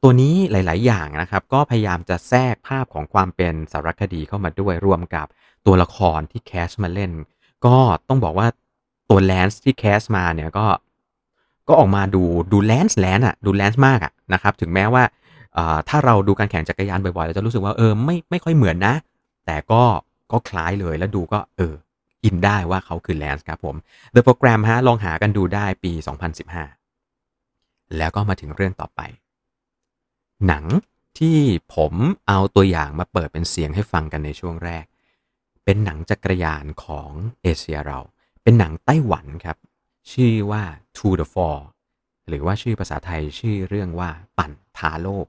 [0.06, 5.28] ตัวนี้หลาย ๆ อย่างนะครับ ก็พยายามจะแทรกภาพของความเป็นสารคดีเข้ามาด้วยรวมกับ
[5.66, 7.12] ตัวละครที่ cast มาเล่น
[7.66, 7.76] ก็
[8.10, 8.48] ต้องบอกว่า
[9.10, 10.66] ตัวแลนซ์ที่ cast มาเนี่ยก็
[11.68, 15.04] ก็ออกมาดูดูแลนซ์แลนซ์อะดูแลนซ์มากอะนะครับถึงแม้ว่า
[15.90, 18.96] ถ้าเราดูการแข่งจักรยานบ่อย ๆ เราจะรู้สึกว่าเออไม่ไม่ค่อยเหมือนนะ
[19.46, 19.84] แต่ก็
[20.32, 21.74] ก็คล้ายเลยแล้วดูก็เออ
[22.24, 23.76] อินได้ว่าเขาคือแลนซ์ครับผม
[24.14, 25.92] The Program ฮะลองหากันดูได้ปี
[27.16, 29.02] 2015 แล้วก็มาถึงเรื่องต่อไป
[30.48, 30.66] หนัง
[31.20, 31.38] ที่
[31.76, 31.94] ผม
[32.28, 34.86] เอาตัวอย่างมาเปิดเป็นเสียงให้ฟังกันในช่วงแรก
[35.66, 37.10] เป็นหนังจักรยานของ
[37.42, 38.00] เอเชียเรา
[38.44, 39.58] เป็นหนังไต้หวันครับ
[40.12, 40.64] ชื่อว่า
[40.98, 41.60] To the Four
[42.28, 45.26] หรือว่าชื่อภาษาไทยชื่อเรื่องว่าปั่นท้าโลก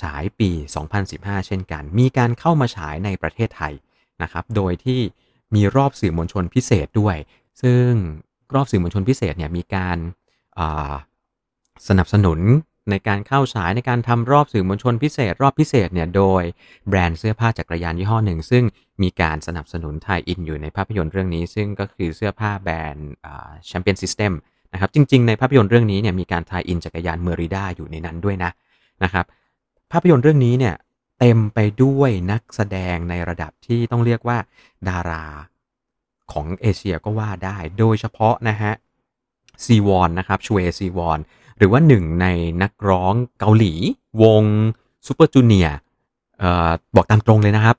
[0.00, 0.50] ฉายปี
[0.98, 3.74] 2015 เช่นกัน มีการเข้ามาฉายในประเทศไทย
[4.22, 5.00] นะครับ โดยที่
[5.54, 7.16] มีรอบสื่อมวลชนพิเศษด้วย
[7.62, 7.88] ซึ่ง
[8.54, 9.98] รอบสื่อมวลชนพิเศษเนี่ยมีการ
[11.88, 12.40] สนับสนุน
[12.90, 16.42] ในการเข้าฉายในการทำรอบสื่อมวลชนพิเศษ รอบพิเศษเนี่ยโดย
[16.88, 18.64] แบรนด์เสื้อผ้าจักรยานยี่ห้อหนึ่ง ซึ่ง
[19.02, 23.10] มีการสนับสนุน tie-in อยู่ในภาพยนตร์เรื่องนี้ ซึ่งก็คือเสื้อผ้าแบรนด์
[23.66, 24.32] Champion System
[24.72, 28.50] นะครับจริง ๆ ในภาพยนตร์เรื่องนี้เนี่ยมีการ tie-in จักรยาน Merida อยู่ในนั้นด้วยนะ
[29.04, 29.24] นะครับ
[29.92, 30.74] ภาพยนตร์เรื่องนี้เนี่ย
[31.18, 34.38] เต็มไปด้วยนักแสดงในระดับที่ต้องเรียกว่า
[34.88, 35.24] ดารา
[36.32, 38.72] ของเอเชียก็ว่าได้ โดยเฉพาะนะฮะ
[39.64, 41.18] ซีวอนนะครับชเวซีวอน
[41.58, 42.26] หรือว่าหนึ่งใน
[42.62, 43.72] นักร้องเกาหลี
[44.22, 44.44] วง
[45.06, 45.68] Super Junior
[46.94, 47.76] บอกตามตรงเลยนะครับ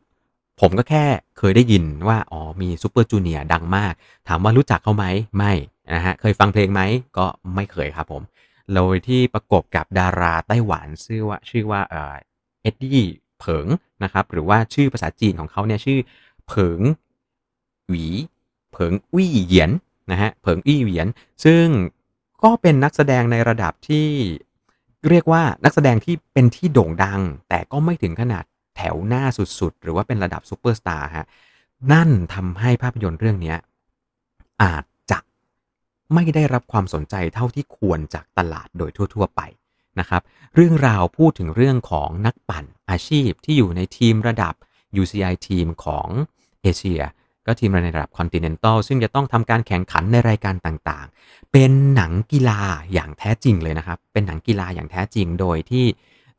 [0.62, 1.06] ผมก็แค่
[1.38, 3.94] เคยได้ยินว่า อ๋อ มี Super Junior ดังมาก
[4.28, 5.06] ถามว่ารู้จักเขาไหม
[5.38, 5.54] ไม่
[5.96, 6.82] นะฮะ เคยฟังเพลงไหม
[7.18, 8.22] ก็ไม่เคยครับผม
[8.76, 13.02] โดยที่ประกบกับดาราไต้หวันชื่อว่าชื่อว่าเอ็ดดี้
[13.40, 13.68] เผิง
[14.04, 16.00] นะครับ หรือว่าชื่อภาษาจีนของเขาเนี่ยชื่อ
[16.48, 16.80] เผิง
[17.88, 18.06] หวี
[18.72, 19.72] เผิงวี่เหยียน
[20.12, 21.08] นะฮะเผิงอี้เหวียน
[21.46, 21.66] ซึ่ง
[22.46, 24.10] ก็เป็นนักแสดงในระดับที่
[25.10, 28.44] เรียกว่านักแสดงที่เป็นที่โด่งดัง แต่ก็ไม่ถึงขนาด
[28.76, 29.24] แถวหน้า
[29.60, 31.28] สุดๆ หรือว่าเป็นระดับซูเปอร์สตาร์ฮะ
[31.92, 33.56] นั่นทำให้ภาพยนตร์เรื่องนี้
[34.64, 35.20] อาจจะ
[36.14, 39.42] ไม่ได้รับความสนใจเท่าที่ควรจากตลาดโดยทั่ว ๆ ไป
[40.00, 40.22] นะครับ
[40.56, 44.54] เรื่องราวพูดถึงเรื่องของนักปั่นอาชีพที่อยู่ในทีมระดับ
[45.02, 46.08] UCI ทีมของ
[46.62, 47.02] เอเชีย
[47.46, 52.60] ก็ทีมในระดับคอนติเนนตัลซึ่งจะต้องทำการแข่งขันในรายการต่างๆ เป็นหนังกีฬา
[52.94, 55.86] อย่างแท้จริงเลยนะครับ เป็นหนังกีฬาอย่างแท้จริงโดยที่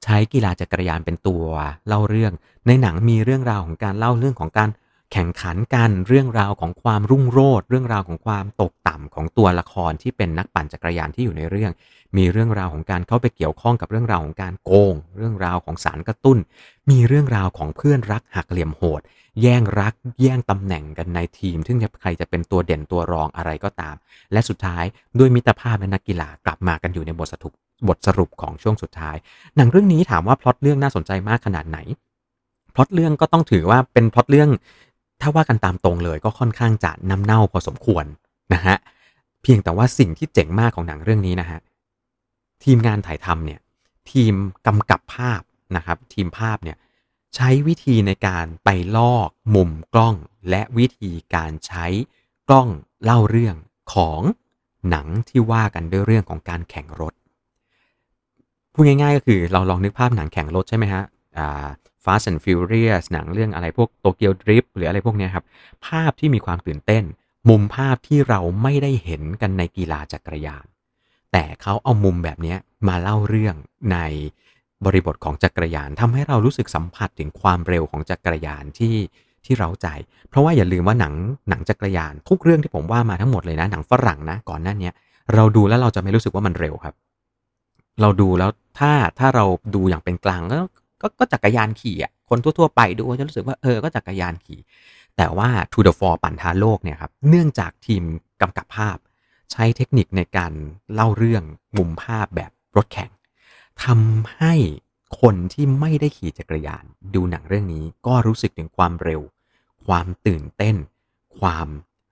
[0.05, 1.45] ใช้กีฬาจักรยานเป็นตัว
[1.89, 2.33] เล่าเรื่อง
[2.67, 4.71] ในหนังมีเรื่องราวของการเล่าเรื่องของการ
[5.13, 11.73] แข่งขันกันเรื่องราวของความรุ่งโรจน์เรื่องราวของความตกต่ำของตัวละครที่เป็นนักปั่นจักรยานที่อยู่ในเรื่อง
[12.17, 16.39] มีเรื่องราวของการเข้าไปเกี่ยวข้องกับเรื่องราวของการโกง เรื่องราวของสารกระตุ้น
[16.91, 19.01] มีเรื่องราวของเพื่อนรักหักเหลี่ยมโหด
[19.43, 23.95] แย่งรัก แย่งตำแหน่งกันในทีม ซึ่งใครจะเป็นตัวเด่นตัวรองอะไรก็ตาม
[24.33, 24.85] และสุดท้าย
[25.19, 27.53] ด้วยมิตรภาพและนักกีฬากลับมากันอยู่ในบทสรุป
[27.89, 29.17] บทสรุปของช่วงสุดท้าย
[29.57, 31.79] หนังเรื่องนี้ถามว่าพล็อตเรื่องน่าสนใจมากขนาดไหน
[32.75, 34.51] พล็อตเรื่องก็ต้องถือว่าเป็นพล็อตเรื่อง
[35.21, 38.05] ถ้าว่ากันตามตรงเลยก็ค่อนข้างจะน้ำเน่าพอสมควร
[38.55, 38.77] นะฮะ
[39.43, 41.61] เพียงแต่ว่าสิ่งที่เจ๋งมากของหนังเรื่องนี้นะฮะ
[42.65, 43.61] ทีมงานถ่ายทำเนี่ย
[44.11, 44.35] ทีม
[44.67, 45.41] กำกับภาพ
[45.77, 46.77] นะครับทีมภาพเนี่ย
[47.35, 50.15] ใช้วิธีในการไปลอกมุมกล้อง
[50.51, 51.87] และวิธีการใช้
[52.49, 52.69] กล้อง
[53.05, 53.57] เล่าเรื่อง
[53.95, 54.21] ของ
[54.91, 57.15] หนังที่ว่ากันด้วยเรื่องของการแข่งรถ
[58.73, 61.03] พูดง่ายๆก็คือเราลองนึกภาพหนังแข่งรถใช่ไหมฮะ
[61.39, 61.67] อ่า
[62.07, 65.45] Fast and Furious หนังเรื่องอะไรพวกโตเกียวดริฟหรืออะไรพวกนี้ครับ
[65.87, 67.05] ภาพที่มีความตื่นเต้น
[67.49, 70.67] มุมภาพที่เราไม่ได้เห็นกันในกีฬาจักรยาน
[71.33, 72.55] แต่เขาเอามุมแบบนี้
[72.89, 73.55] มาเล่าเรื่อง
[73.93, 73.99] ใน
[74.85, 78.97] บริบทของจักรยานทำให้เรารู้สึกสัมผัสถึงความเร็วของจักรยานที่
[79.45, 79.89] ที่เราใจ
[80.29, 81.15] เพราะว่าอย่าลืมว่าหนัง
[81.51, 84.91] หนังจักรยาน ทุกเรื่องที่ผมว่ามาทั้งหมดเลยนะ หนังฝรั่งนะก่อนหน้านี้
[85.35, 86.95] เราดูแล้วเราจะไม่รู้สึกว่ามันเร็วครับ
[88.01, 90.59] เราดูแล้วถ้าถ้าเราดูอย่างเป็นกลางก็
[91.01, 94.61] ก็ก็จักรยานขี่อะคนทั่ว ๆ ไปดูจะรู้สึกว่าเออ ก็จักรยานขี่
[95.17, 98.03] แต่ว่า To the Four ปันทาโลกเนี่ยครับ เนื่องจากทีม
[98.41, 98.97] กำกับภาพ
[99.53, 100.53] ใช้เทคนิคในการ
[100.95, 101.43] เล่าเรื่อง
[101.77, 103.11] มุมภาพแบบรถแข่ง
[103.85, 104.55] ทำให้
[105.21, 109.21] คนที่ไม่ได้ขี่จักรยาน ดูหนังเรื่องนี้ก็รู้สึกถึงความเร็ว
[109.87, 110.77] ความตื่นเต้น
[111.39, 111.69] ความ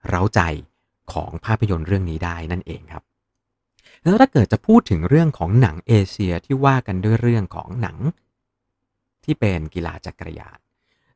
[0.07, 0.41] เร้าใจ
[1.13, 3.03] ของภาพยนตร์เรื่องนี้ได้นั่นเองครับ
[4.03, 7.97] แล้วถ้าเกิดจะพูดถึงเรื่องของหนังเอเชียที่ว่ากันด้วยเรื่องของหนัง
[9.25, 10.57] ที่เป็นกีฬาจักรยาน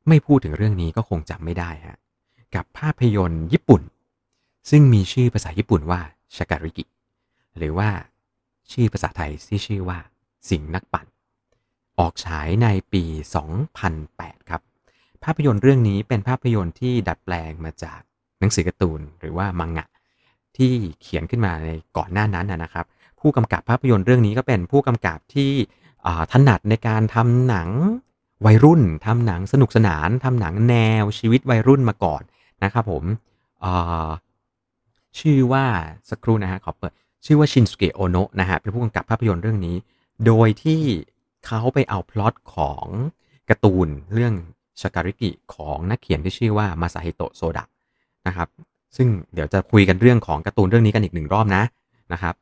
[0.07, 1.97] ไม่พูดถึงเรื่องนี้ก็คงจำไม่ได้ฮะ
[2.55, 3.81] กับภาพยนตร์ญี่ปุ่น
[4.69, 6.01] ซึ่งมีชื่อภาษาญี่ปุ่นว่า
[6.37, 6.83] ชาการิกิ
[7.57, 7.89] หรือว่า
[8.71, 9.99] ชื่อภาษาไทยที่ชื่อว่า
[10.49, 11.05] สิงนักปั่น
[11.99, 13.03] ออกฉายในปี
[13.77, 14.61] 2008 ครับ
[15.23, 17.99] ภาพยนตร์เรื่องนี้เป็นภาพยนตร์ที่ดัดแปลงมาจาก
[18.39, 19.87] หนังสือการ์ตูนหรือว่ามังงะ
[20.57, 22.85] ที่เขียนขึ้นมาในก่อนหน้านั้นนะครับ
[23.19, 25.51] ผู้กำกับภาพยนตร์เรื่องนี้ก็เป็นผู้กำกับที่
[26.31, 27.69] ถนัดในการทำหนัง
[28.45, 32.21] วัยรุ่นทำหนังสนุกสนานทำหนังแนวชีวิตวัยรุ่นมาก่อน
[32.63, 33.03] นะครับผม
[35.19, 35.65] ชื่อว่า
[36.09, 36.93] สักครู่นะฮะขอเปิด
[37.25, 39.75] ชื่อว่าชินสุเกะโอโนะนะฮะเป็นผู้กำกับภาพยนตร์เรื่องนี้
[40.25, 40.81] โดยที่
[41.45, 42.85] เขาไปเอาพล็อตของ
[43.49, 44.33] การ์ตูนเรื่อง
[44.81, 47.65] ชาการิกิของนักเขียนที่ชื่อว่ามาซาฮิโตะโซดะ
[48.27, 48.47] นะครับ
[48.95, 51.63] ซึ่งเดี๋ยวจะคุยกันเรื่องของการ์ตูนเรื่องนี้กันอีกหนึ่งรอบนะ
[52.13, 52.35] นะครับ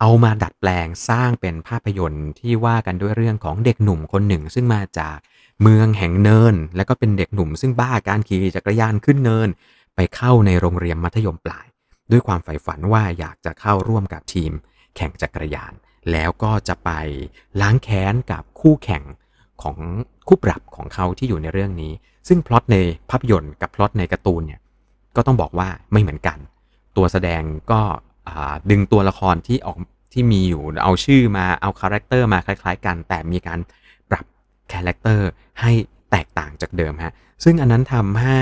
[0.00, 5.16] เอามาดัดแปลงสร้างเป็นภาพยนตร์ที่ว่ากันด้วยเรื่องของเด็กหนุ่มคนหนึ่ง ซึ่งมาจาก
[5.62, 9.48] เมืองแห่งเนิน และก็เป็นเด็กหนุ่มซึ่งบ้าการขี่จักรยานขึ้นเนิน
[9.94, 11.66] ไปเข้าในโรงเรียนมัธยมปลาย
[12.10, 14.52] ด้วยความใฝ่ฝันว่าอยากจะเข้าร่วมกับทีม
[14.96, 15.72] แข่งจักรยาน
[16.12, 16.90] แล้วก็จะไป
[17.60, 19.02] ล้างแค้นกับคู่แข่ง
[19.62, 19.76] ของ
[20.28, 21.92] คู่ปรับของเขาที่อยู่ในเรื่องนี้
[22.28, 22.76] ซึ่งพล็อตใน
[23.10, 24.60] ภาพยนตร์กับพล็อตในการ์ตูนเนี่ย
[25.16, 26.38] ก็ต้องบอกว่าไม่เหมือนกัน
[26.96, 27.80] ตัวแสดงก็
[28.70, 29.78] ดึงตัวละครที่ออก
[30.12, 33.58] ที่มีอยู่เอาชื่อมาเอา character มาคล้ายๆ กัน แต่มีการ
[34.10, 34.24] ปรับ
[34.72, 35.28] character
[35.60, 35.72] ให้
[36.10, 37.12] แตกต่างจากเดิมฮะ
[37.44, 38.40] ซึ่งอันนั้นทำให้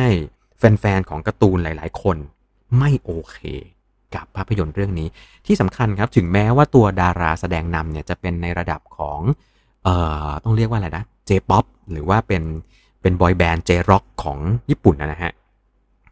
[0.58, 2.16] แฟนๆของการ์ตูนหลาย ๆ คน
[2.78, 3.38] ไม่โอเค
[4.14, 5.08] กับภาพยนตร์เรื่องนี้
[5.46, 9.20] ที่สำคัญครับถึงแม้ว่าตัวดาราแสดงนำเนี่ยจะเป็นในระดับของ
[9.84, 9.94] เอ่
[10.26, 12.42] อต้องเรียกว่าอะไรนะ J-pop หรือว่าเป็น
[13.02, 14.38] เป็น boy band J-rock ของ
[14.70, 15.32] ญี่ปุ่นนะฮะ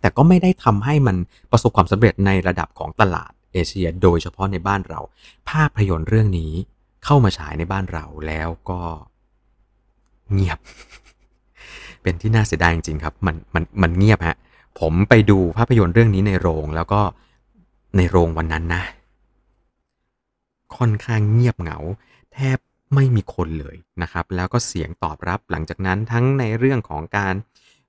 [0.00, 1.16] แต่ก็ไม่ได้ทำให้มัน
[1.50, 5.00] ประสบความสำเร็จในระดับของตลาด เอเชีย โดยเฉพาะในบ้านเรา
[5.50, 6.52] ภาพยนตร์เรื่องนี้
[7.04, 8.80] เข้ามาฉายในบ้านเราแล้วก็
[10.32, 10.58] เงียบ
[12.02, 14.36] เป็นที่น่าเสียดายจริงๆครับ มันมันมันเงียบฮะ
[14.80, 17.00] ผมไปดูภาพยนตร์เรื่องนี้ในโรงแล้วก็
[17.96, 18.82] ในโรงวันนั้นนะ
[20.76, 21.78] ค่อนข้างเงียบเหงา
[22.32, 22.58] แทบ
[22.94, 27.34] ไม่มีคนเลยนะครับ แล้วก็เสียงตอบรับหลังจากนั้นทั้งในเรื่องของการ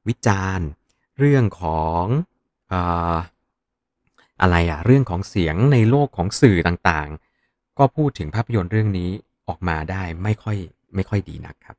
[0.08, 0.68] วิจารณ์
[1.20, 2.04] เรื่องของ
[2.74, 2.76] อ
[4.42, 9.10] อะไรอะเรื่องของเสียงในโลกของสื่อต่างๆ ก็พูดถึงภาพยนตร์เรื่องนี้
[9.48, 10.58] ออกมาได้ไม่ค่อย
[10.96, 11.78] ไม่ค่อยดีนักครับ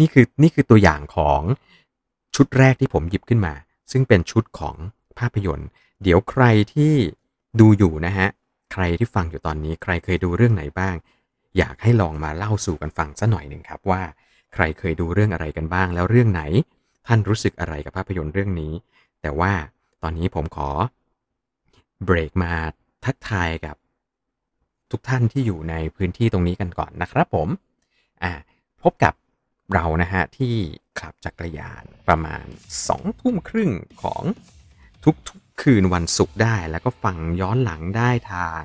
[0.00, 1.40] นี่คือนี่คือตัวอย่างของ
[2.36, 3.54] ชุดแรกที่ผมหยิบขึ้นมา
[3.92, 4.76] ซึ่งเป็นชุดของ
[5.18, 5.68] ภาพยนตร์
[6.02, 6.94] เดี๋ยวใครที่
[7.60, 8.28] ดูอยู่นะฮะ
[8.72, 10.94] ใครที่ฟังอยู่ตอนนี้ ใครเคยดูเรื่องไหนบ้าง
[11.58, 14.02] อยากให้ลองมาเล่าสู่กันฟังสัหน่อยหนึ่งครับว่า
[14.54, 16.42] ใครเคยดูเรื่องอะไรกันบ้าง แล้วเรื่องไหน
[17.08, 18.72] ท่านรู้สึกอะไรกับภาพยนตร์เรื่องนี้
[19.22, 19.52] แต่ว่า
[20.02, 20.70] ตอนนี้ผมขอ
[22.04, 22.52] เบรกมา
[23.04, 23.76] ทักทายกับ
[24.90, 27.48] ทุกท่านที่อยู่ในพื้นที่ตรงนี้กันก่อนนะครับผม
[28.22, 28.32] อ่า
[28.82, 29.14] พบกับ
[29.74, 30.54] เรานะฮะที่
[31.00, 32.46] ขับจักรยานประมาณ
[32.82, 33.70] 2ทุ่มครึ่ง
[34.02, 34.22] ของ
[35.28, 38.62] ทุกๆคืนวันศุกร์ได้ แล้วก็ฟังย้อนหลังได้ทาง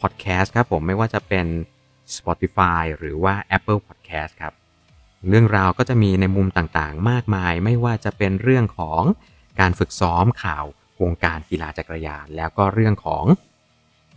[0.00, 1.46] พอดแคสต์ครับผมไม่ว่าจะเป็น
[2.16, 4.54] Spotify หรือว่า Apple Podcast ครับ
[5.28, 9.02] เรื่องราวก็จะมีในมุมต่างๆ มากมาย ไม่ว่าจะเป็นเรื่องของ
[9.60, 10.64] การฝึกซ้อมข่าว
[11.02, 13.24] วงการกีฬาจักรยาน แล้วก็เรื่องของ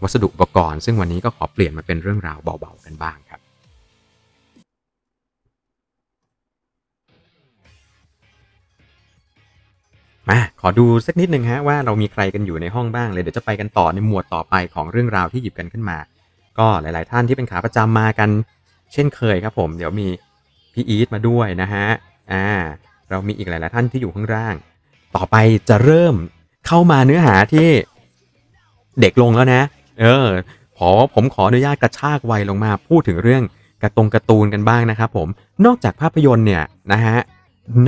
[0.01, 3.39] วัสดุอุปกรณ์ ซึ่งวันนี้ก็ขอเปลี่ยนมาเป็นเรื่องราวเบาๆกันบ้างครับ
[10.29, 15.97] มาขอดูสักนิดหนึ่งฮะว่าเรามีใครกันอยู่ในห้องบ้างเลยเดี๋ยวจะไปกันต่อในหมวดต่อไปของเรื่องราวที่หยิบกันขึ้นมา
[16.59, 18.29] ก็หลาย ๆ ท่านที่เป็นขาประจำมากัน
[18.93, 20.07] เช่นเคยครับผม เดี๋ยวมี
[20.75, 21.87] พี่อีทมาด้วยนะฮะ
[22.31, 22.47] อ่า
[23.09, 24.55] เรามีอีกหลายๆท่านที่อยู่ข้างล่าง
[25.15, 25.35] ต่อไป
[25.69, 26.15] จะเริ่ม
[26.67, 27.69] เข้ามาเนื้อหาที่
[29.01, 29.61] เด็กลงแล้วนะ
[30.01, 30.27] เออ
[30.77, 33.43] ขอผมขออนุญาตกระชากวัยลงมาพูดถึงเรื่อง
[33.81, 35.27] กระตรงการ์ตูนกันบ้างนะครับผม
[35.65, 37.17] นอกจากภาพยนตร์เนี่ยนะฮะ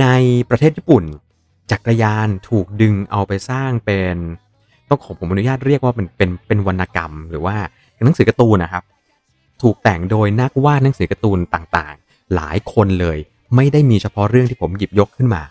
[0.00, 0.06] ใน
[0.50, 1.04] ประเทศญี่ปุ่น
[1.70, 4.16] จักรยานถูกดึงเอาไปสร้างเป็น
[4.88, 7.56] ต้องขอผมอนุญาตเรียกว่าเป็นเป็นเป็นวรรณกรรม หรือว่า
[8.04, 8.84] หนังสือการ์ตูนนะครับ
[9.62, 11.94] ถูกแต่งโดยนักวาดหนังสือการ์ตูนต่าง
[12.34, 13.18] หลายคนเลย
[13.56, 15.42] ไม่ได้มีเฉพาะเรื่องที่ผมหยิบยกขึ้นมา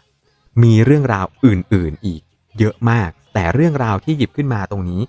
[0.64, 2.22] มีเรื่องราวอื่นๆอีก
[2.60, 5.02] เยอะมาก แต่เรื่องราวที่หยิบขึ้นมาตรงนี้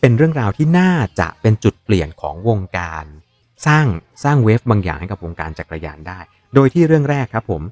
[0.00, 3.04] เป็นเรื่องราวที่น่าจะเป็นจุดเปลี่ยนของวงการ
[3.66, 3.86] สร้าง
[4.24, 6.18] สร้างเวฟบางอย่างให้กับวงการจักรยานได้
[6.54, 7.62] โดยที่เรื่องแรกครับผม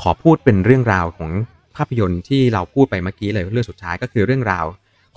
[0.00, 1.30] ขอพูดเป็นเรื่องราวของ
[1.76, 4.66] ภาพยนตร์ที่เราพูดไปเมื่อกี้เลยเรื่องสุดท้ายก็คือเรื่องราว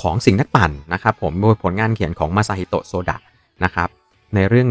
[0.02, 3.17] ของสิงห์นักปั่นนะครับผมโดยผลงานเขียนของมาซาฮิโตะโซดะ
[3.63, 3.89] นะครับ
[4.36, 4.69] ในเรื่อง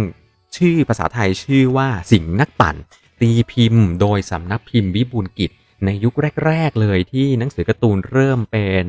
[0.56, 2.76] ชื่อภาษาไทยชื่อว่าสิงห์นักปั่น
[3.20, 5.50] ตีพิมพ์ โดยสำนักพิมพ์วิบูลกิจ
[5.84, 6.14] ในยุค
[6.46, 8.86] แรก ๆ เลยที่หนังสือการ์ตูนเริ่มเป็น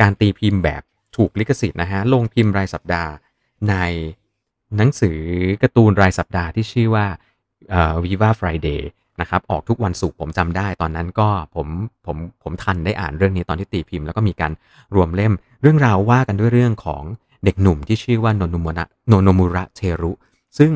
[0.00, 0.82] การตีพิมพ์แบบ
[1.16, 3.10] ถูกลิขสิทธิ์นะฮะลงพิมพ์รายสัปดาห์
[3.68, 3.74] ใน
[4.76, 5.18] หนังสือ
[5.62, 7.06] การ์ตูนรายสัปดาห์ที่ชื่อว่า
[8.04, 8.88] วิวาฟรายเดย์
[9.20, 11.68] นะครับออกทุกวันศุกร์ผมจำได้ตอนนั้นก็ผม
[12.06, 14.52] ผมผมทันได้อ่านเรื่องนี้ตอนที่ตีพิมพ์ แล้วก็มีการ
[14.94, 15.32] รวมเล่ม
[15.62, 17.02] เรื่องราวว่ากันด้วยเรื่องของ
[17.44, 20.12] เด็กหนุ่มที่ชื่อว่าโนโนมุระโนโนมุระเทรุ
[20.58, 20.72] ซึ่ง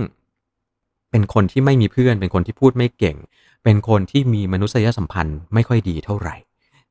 [1.14, 3.16] เป็นคนที่ไม่มีเพื่อน เป็นคนที่พูดไม่เก่ง
[3.64, 6.36] เป็นคนที่มีมนุษยสัมพันธ์ไม่ค่อยดีเท่าไหร่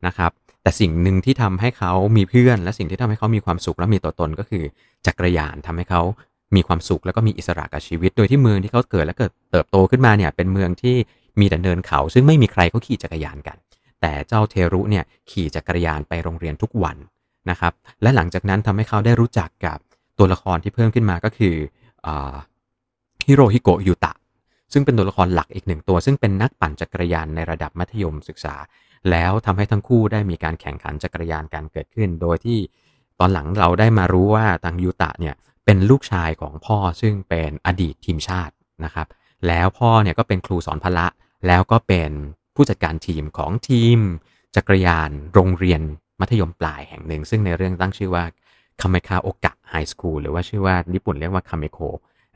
[0.05, 0.31] นะครับ
[0.61, 4.63] แต่สิ่งหนึ่งที่ทำให้เขามีเพื่อน และสิ่งที่ทำให้เขามีความสุขและมีตัวตนก็คือ
[5.05, 6.01] จักรยานทำให้เขา
[6.55, 10.95] มีความสุขแล้วก็มีอิสระกับชีวิต โดยที่เมืองที่เขาเกิดและเกิดเติบโตขึ้นมาเนี่ยเป็นเมืองที่
[11.39, 13.57] มีแต่เนินเขา ซึ่งไม่มีใครเขาขี่จักรยานกัน
[14.01, 16.97] แต่เจ้าเทรุเนี่ยขี่จักรยานไปโรงเรียนทุกวัน
[17.49, 19.77] นะครับ และหลังจากนั้นทำให้เขาได้รู้จักกับ
[20.17, 21.55] ตัวละครที่เพิ่มขึ้นมาก็คือ
[23.25, 24.13] ฮิโรฮิโกะยูตะ
[24.73, 28.55] ซึ่งเป็นตัวละครหลักอีกหนึ่งตัว ซึ่งเป็นนักปั่นจักรยานในระดับมัธยมศึกษา
[29.09, 32.59] แล้วทำให้ทั้งคู่ได้มีการแข่งขันจักรยานกันเกิดขึ้น โดยที่
[33.19, 39.07] ตอนหลังเราได้มารู้ว่าทางยูตะเนี่ยเป็นลูกชายของพ่อซึ่งเป็นอดีตทีมชาตินะครับ
[39.47, 41.07] แล้วพ่อเนี่ยก็เป็นครูสอนพละ
[41.47, 42.11] แล้วก็เป็น
[42.55, 43.97] ผู้จัดการทีมของทีม
[44.55, 45.81] จักรยานโรงเรียน
[46.19, 48.23] มัธยมปลายแห่งหนึ่ง ซึ่งในเรื่องตั้งชื่อว่า
[48.81, 51.79] คาเมคาโอกะ high school หรือว่าชื่อว่าญี่ปุ่นเรียกว่าคาเมโค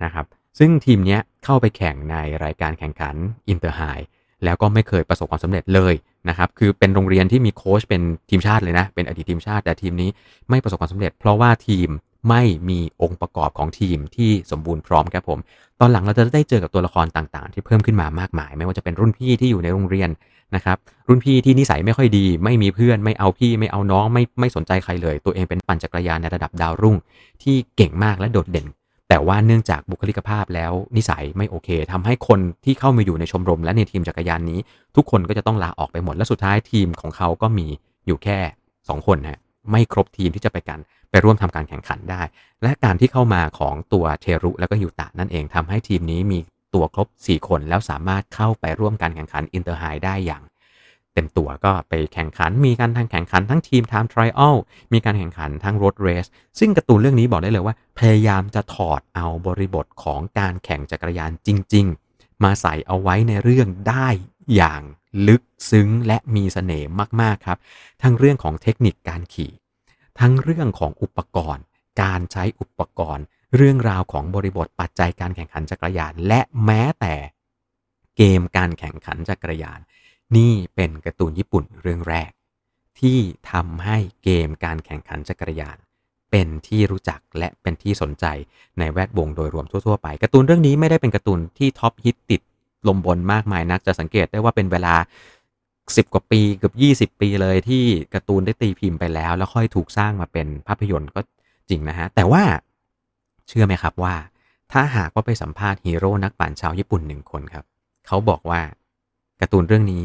[0.04, 0.26] นะครับ
[0.58, 3.15] ซึ่งทีมนี้เข้าไปแข่งในรายการแข่งขัน
[3.50, 3.82] Inter-High
[4.43, 5.93] แล้วก็ไม่เคยประสบความสำเร็จเลย
[6.30, 10.10] นะครับคือเป็นโรงเรียนที่มีโค้ชเป็นทีมชาติเลยนะ เป็นอดีตทีมชาติแต่ทีมนี้
[10.50, 11.89] ไม่ประสบความสำเร็จ เพราะว่าทีม
[12.30, 15.39] ไม่มีองค์ประกอบของทีมที่สมบูรณ์พร้อมครับผม
[15.80, 20.10] ตอนหลังเราจะได้เจอกับตัวละครต่างๆ ที่เพิ่มขึ้นมามากมาย ไม่ว่าจะเป็นรุ่นพี่ที่อยู่ในโรงเรียน
[20.56, 26.96] นะครับรุ่นพี่ที่นิสัยไม่ค่อยดี ไม่มีเพื่อนไม่เอาพี่ไม่เอาน้องไม่ไม่สนใจใครเลย ตัวเองเป็นปั่นจักรยานในระดับดาวรุ่ง
[27.43, 28.67] ที่เก่งมากและโดดเด่น
[29.10, 34.60] แต่ว่าเนื่องจากบุคลิกภาพแล้วนิสัยไม่โอเคทำให้คนที่เข้ามาอยู่ในชมรมและในทีมจักรยานนี้
[34.96, 37.67] ทุกคนก็จะต้องลาออกไปหมด และสุดท้ายทีมของเขาก็มี
[38.08, 38.39] อยู่แค่
[38.74, 39.39] 2 คนฮะ
[39.72, 42.22] ไม่ครบทีมที่จะไปกันไปร่วมทำการแข่งขันได้
[42.63, 46.39] และการที่เข้ามาของตัวเทรุแล้วก็ยูตะนั่นเองทำให้ทีมนี้มี
[46.74, 50.43] ตัวครบ 4 คนแล้วสามารถเข้าไปร่วมการแข่งขัน Inter-High ได้อย่าง
[51.17, 54.56] เต็มตัวก็ไปแข่งขัน มีการทางแข่งขันทั้งทีม time trial
[54.93, 56.28] มีการแข่งขันทั้ง road race
[56.60, 64.07] ซึ่งการ์ตูนเรื่องนี้บอกได้เลยว่า พยายามจะถอดเอาบริบทของการแข่งจักรยานจริง ๆ มาใส่เอาไว้ในเรื่องได้
[64.55, 64.82] อย่าง
[65.28, 66.89] ลึกซึ้งและมีเสน่ห์
[67.22, 67.57] มาก ๆ ครับ
[68.01, 69.51] ทั้งเรื่องของเทคนิคการขี่
[70.20, 71.63] ทั้งเรื่องของอุปกรณ์
[72.01, 77.15] การใช้อุปกรณ์ เรื่องราวของบริบทปัจจัยการแข่งขันจักรยาน และแม้แต่
[78.18, 79.80] เกมการแข่งขันจักรยาน
[80.36, 82.32] นี่เป็นการ์ตูนญี่ปุ่นเรื่องแรก
[82.99, 83.17] ที่
[83.51, 85.78] ทำให้เกมการแข่งขันจักรยาน
[86.32, 88.25] เป็นที่รู้จักและเป็นที่สนใจ
[88.80, 92.41] ในแวดวงโดยรวมทั่ว ๆ ไปการ์ตูนเรื่องนี้ไม่ได้เป็นการ์ตูนที่ top hit ติด
[92.88, 94.95] ลมบนมากมายนักจะสังเกตได้ว่าเป็นเวลา
[95.53, 96.73] 10 กว่าปีเกือบ
[97.13, 101.21] 20 ปีเลยที่การ์ตูนได้ตีพิมพ์ไปแล้ว แล้วค่อยถูกสร้างมาเป็นภาพยนตร์ก็
[101.69, 102.43] จริงนะฮะแต่ว่า
[103.47, 104.15] เชื่อไหมครับว่า
[104.71, 107.65] ถ้าหากว่าไปสัมภาษณ์ฮีโร่นักปั่นชาวญี่ปุ่นหนึ่งคนครับ
[108.07, 108.61] เขาบอกว่า
[109.42, 110.04] การ์ตูนเรื่องนี้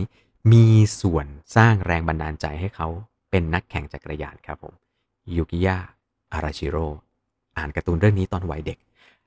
[0.52, 0.66] มี
[1.00, 1.26] ส่วน
[1.56, 2.88] สร้างแรงบันดาลใจให้เขา
[3.30, 4.74] เป็นนักแข่งจักรยานครับผม
[5.34, 5.76] ยูกิยะ
[6.32, 6.86] อาราชิโร่
[7.58, 8.78] อ่านการ์ตูนเรื่องนี้ตอนวัยเด็ก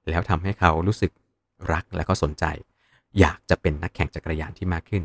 [0.10, 1.12] แล้วทำให้เขารู้สึก
[1.72, 2.46] รักและก็สนใจ
[3.20, 5.04] อยากจะเป็นนักแข่งจักรยานที่มากขึ้น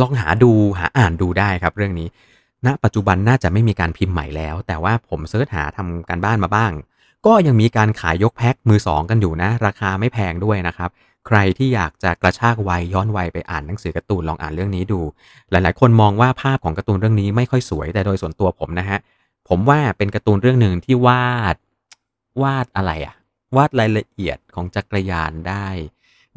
[0.00, 2.08] ลองหาดูหาอ่านดูได้ครับเรื่องนี้
[2.66, 6.72] ณปัจจุบันน่าจะไม่มีการพิมพ์ใหม่แล้ว แต่ว่าผมเสิร์ชหาทำการบ้านมาบ้าง
[7.26, 10.90] ก็ยังมีการขายยกแพ็คมือสองกันอยู่นะ ราคาไม่แพงด้วยนะครับ
[11.26, 15.00] ใครที่อยากจะกระชากวัยย้อนวัยไปอ่านหนังสือการ์ตูนลองอ่านเรื่องนี้ดู
[15.50, 18.98] หลาย ๆ คนมองว่าภาพของการ์ตูนเรื่องนี้ไม่ค่อยสวยแต่โดยส่วนตัวผมนะฮะ
[19.48, 21.56] ผมว่าเป็นการ์ตูนเรื่องหนึ่งที่วาด
[22.42, 23.14] วาดอะไรอะ
[23.56, 25.68] วาดรายละเอียดของจักรยานได้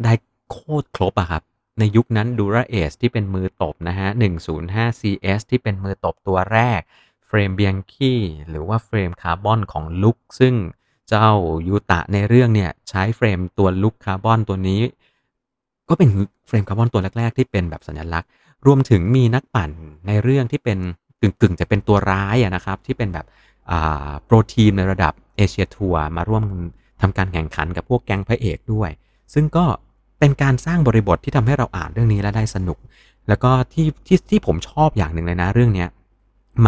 [0.04, 0.14] ได้
[0.52, 1.44] โคตรครบอะครับ
[1.80, 4.08] ในยุคนั้น Dura-Ace ที่เป็นมือตบนะฮะ
[4.56, 6.82] 105 CS ที่เป็นมือตบตัวแรก
[7.28, 8.14] เฟรม Bianchi
[8.50, 10.56] หรือว่าเฟรมคาร์บอนของ Look ซึ่ง
[11.10, 11.30] เจ้า
[11.68, 14.82] ยูตะในเรื่องเนี่ยใช้เฟรมตัว Look คาร์บอนตัวนี้
[15.90, 16.10] ก็เป็น
[16.48, 18.30] เฟรมคาร์บอนตัวแรกๆที่เป็นแบบสัญลักษณ์
[18.66, 19.72] รวมถึงมีนักปั่น
[20.08, 20.78] ในเรื่องที่เป็น
[21.22, 23.26] กึ่งๆ จะเป็นตัวร้ายอะนะครับ ที่เป็นแบบ
[24.26, 26.44] pro team ในระดับ Asia Tour มาร่วม
[27.02, 28.90] ทำการแข่งขันกับพวกแก๊งพระเอกด้วย
[29.34, 29.66] ซึ่งก็
[30.20, 32.78] เป็นการสร้างบริบทที่ทำให้เราอ่านเรื่องนี้และได้สนุก
[33.28, 35.86] แล้วก็ที่ที่ที่ผมชอบอย่างหนึ่งเลยนะเรื่องนี้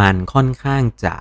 [0.06, 1.14] ันค่อนข้างจะ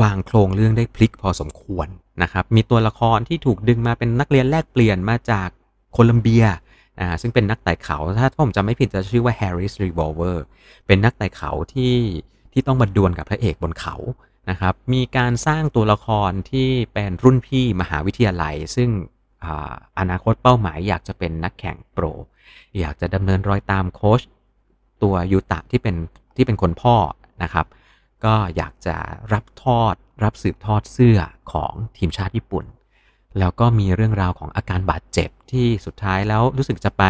[0.00, 1.88] วางโครงเรื่องได้พลิกพอสมควร
[2.22, 5.48] นะครับ มีตัวละครที่ถูกดึงมาเป็นนักเรียนแลกเปลี่ยนมาจาก
[5.92, 6.44] โคลัมเบีย
[7.00, 10.36] อ่าซึ่งเป็นนักไต่เขา ถ้าผมจำไม่ผิดจะชื่อว่า Harris Revolver
[10.86, 11.94] เป็นนักไต่เขาที่
[12.52, 13.94] ที่ต้องมาดวลกับพระเอกบนเขา
[14.50, 18.88] นะครับ มีการสร้างตัวละครที่เป็นรุ่นพี่มหาวิทยาลัย ซึ่ง
[19.98, 22.04] อนาคตเป้าหมายอยากจะเป็นนักแข่งโปร
[22.78, 24.20] อยากจะดำเนินรอยตามโค้ช
[25.02, 25.96] ตัวยูตะที่เป็น
[26.36, 26.96] ที่เป็นคนพ่อ
[27.42, 27.66] นะครับ
[28.24, 28.96] ก็อยากจะ
[29.32, 29.94] รับทอด
[30.24, 31.18] รับสืบทอดเสื้อ
[31.52, 32.64] ของทีมชาติญี่ปุ่น
[33.38, 37.04] แล้วก็มีเรื่องราวของอาการบาดเจ็บที่สุดท้ายแล้วรู้สึกจะไป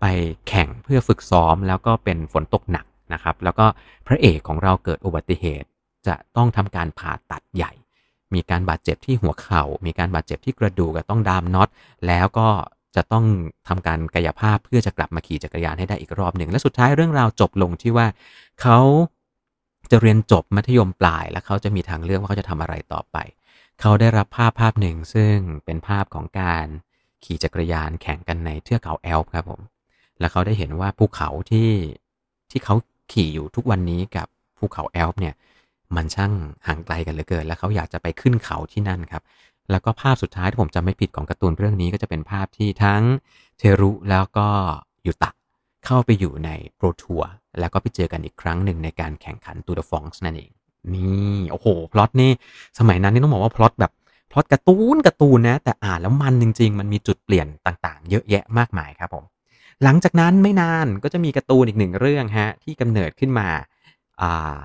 [0.00, 0.04] ไป
[0.48, 3.66] แข่งเพื่อฝึกซ้อมแล้วก็เป็นฝนตกหนักนะครับ แล้วก็
[4.06, 5.68] พระเอกของเราเกิดอุบัติเหตุ
[6.06, 7.72] จะต้องทำการผ่าตัดใหญ่
[8.34, 11.68] มีการบาดเจ็บที่หัวเขา่า มีการบาดเจ็บที่กระดูกต้องดามน็อต
[12.06, 12.48] แล้วก็
[12.96, 13.24] จะต้อง
[13.68, 18.06] ทำการกายภาพเพื่อจะกลับมาขี่จักรยานให้ได้อีกรอบหนึ่ง และสุดท้ายเรื่องราวจบลงที่ว่า
[18.62, 18.78] เขา
[19.94, 23.16] จะเรียนจบมัธยมปลาย แล้วเขาจะมีทางเลือกว่าเขาจะทำอะไรต่อไป
[23.80, 26.66] เขาได้รับภาพภาพหนึ่งซึ่งเป็นภาพของการ
[27.24, 29.60] ขี่จักรยานแข่งกันในเทือกเขาแอลป์ครับผม
[30.18, 31.70] แล้วเขาได้เห็นว่าภูเขาที่
[32.50, 32.74] ที่เขา
[33.12, 34.26] ขี่อยู่ทุกวันนี้กับ
[34.58, 35.34] ภูเขาแอลป์เนี่ย
[35.96, 36.32] มันช่าง
[36.66, 39.22] ห่างไกลกันเหลือเกิน แล้วเขาอยากจะไปขึ้นเขาที่นั่นครับ
[39.70, 43.02] แล้วก็ภาพสุดท้ายที่ผมจำไม่ผิดของการ์ตูนเรื่องนี้ก็จะเป็นภาพที่ทั้ง
[43.58, 44.48] เทรุแล้วก็
[45.06, 45.30] ยูตะ
[45.86, 50.50] เข้าไปอยู่ใน Pro Tour แล้วก็ไปเจอกันอีกครั้งหนึ่งในการแข่งขัน Tour de France นั่นเอง
[50.94, 52.30] นี่โอ้โหพล็อตนี่
[52.78, 53.92] สมัยนั้นนี่ต้องบอกว่าพล็อตแบบ
[54.30, 59.24] พล็อตการ์ตูนการ์ตูนนะแต่อ่านแล้วมันจริง ๆ มันมีจุดเปลี่ยนต่างๆ เยอะแยะมากมายครับผม
[59.82, 63.48] หลังจากนั้นไม่นานก็จะมีการ์ตูนอีกหนึ่งเรื่องฮะที่กำเนิดขึ้นมา
[64.22, 64.56] อ่า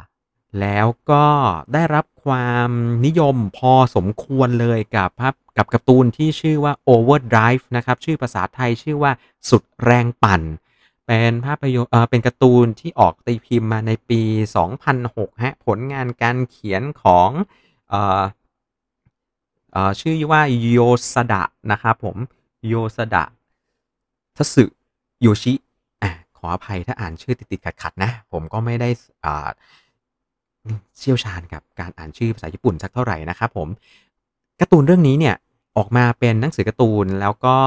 [0.62, 1.26] แล้วก็
[1.74, 2.70] ได้รับความ
[3.06, 9.12] นิยมพอสมควรเลยกับภาพกับการ์ตูนที่ชื่อว่า Overdrive นะครับ ชื่อภาษาไทยชื่อว่า
[9.50, 10.42] สุดแรงปั่น
[11.12, 14.22] เป็นภาพยนตร์เป็นการ์ตูนที่ออกตีพิมพ์มาในปี
[14.84, 17.30] 2006 ฮะ ผลงานการเขียนของ
[17.94, 18.24] ออ
[19.72, 20.42] เอ่อชื่อว่า
[20.72, 20.80] โย
[21.14, 22.18] สดะนะครับผม
[22.68, 23.24] โยสดะ
[24.38, 24.66] ทัสึ
[25.22, 25.54] โยชิ
[26.02, 28.90] อะขออภัยถ้าอ่านชื่อติด ๆ ขัด ๆ นะ ผมก็ไม่ได้
[29.26, 29.48] อ่า
[30.98, 33.68] เชี่ยวชาญกับการอ่านชื่อภาษาญี่ปุ่นสักเท่าไหร่นะครับผม
[34.60, 35.36] การ์ตูนเรื่องนี้เนี่ย
[35.78, 37.58] ออกมาเป็นหนังสือการ์ตูนแล้วก็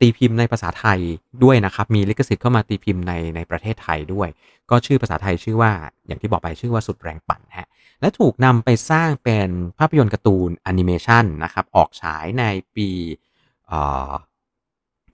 [0.00, 1.00] ตีพิมพ์ในภาษาไทย
[1.44, 4.28] ด้วยนะครับ มีลิขสิทธิ์เข้ามาตีพิมพ์ในในประเทศไทยด้วย
[4.70, 5.72] ก็ชื่อภาษาไทยชื่อว่า
[6.06, 7.68] อย่างที่บอกไปชื่อว่าสุดแรงปั่นฮะ
[8.00, 9.48] และถูกนำไปสร้างเป็น
[9.78, 12.44] ภาพยนตร์การ์ตูนแอนิเมชันนะครับ ออกฉายใน
[12.76, 12.88] ปี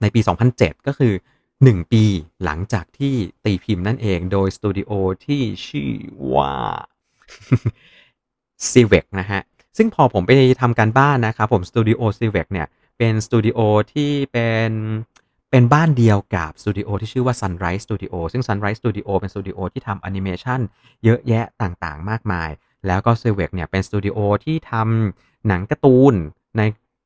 [0.00, 0.20] ในปี
[0.54, 1.14] 2007 ก็คือ
[1.54, 2.04] 1 ปี
[2.44, 3.14] หลังจากที่
[3.44, 4.90] ตีพิมพ์นั่นเองโดยสตูดิโอ
[5.24, 5.92] ที่ชื่อ
[6.34, 6.52] ว่า
[8.70, 9.40] Xebec นะฮะ
[9.76, 10.30] ซึ่งพอผมไป
[10.60, 12.66] ทำการบ้านนะครับผมสตูดิโอ Xebec เนี่ย
[12.98, 13.58] เป็นสตูดิโอ
[13.92, 14.70] ที่เป็น
[15.50, 20.60] เป็นบ้านเดียวกับสตูดิโอที่ชื่อว่า Sunrise Studio ซึ่ง Sunrise Studio เป็นสตูดิโอที่ทำแอนิเมชัน
[21.04, 22.50] เยอะแยะต่างๆ มากมาย
[22.86, 26.14] แล้วก็ c i v e c เนี่ยเป็นสตูดิโอที่ทำหนังการ์ตูน
[26.56, 26.60] ใน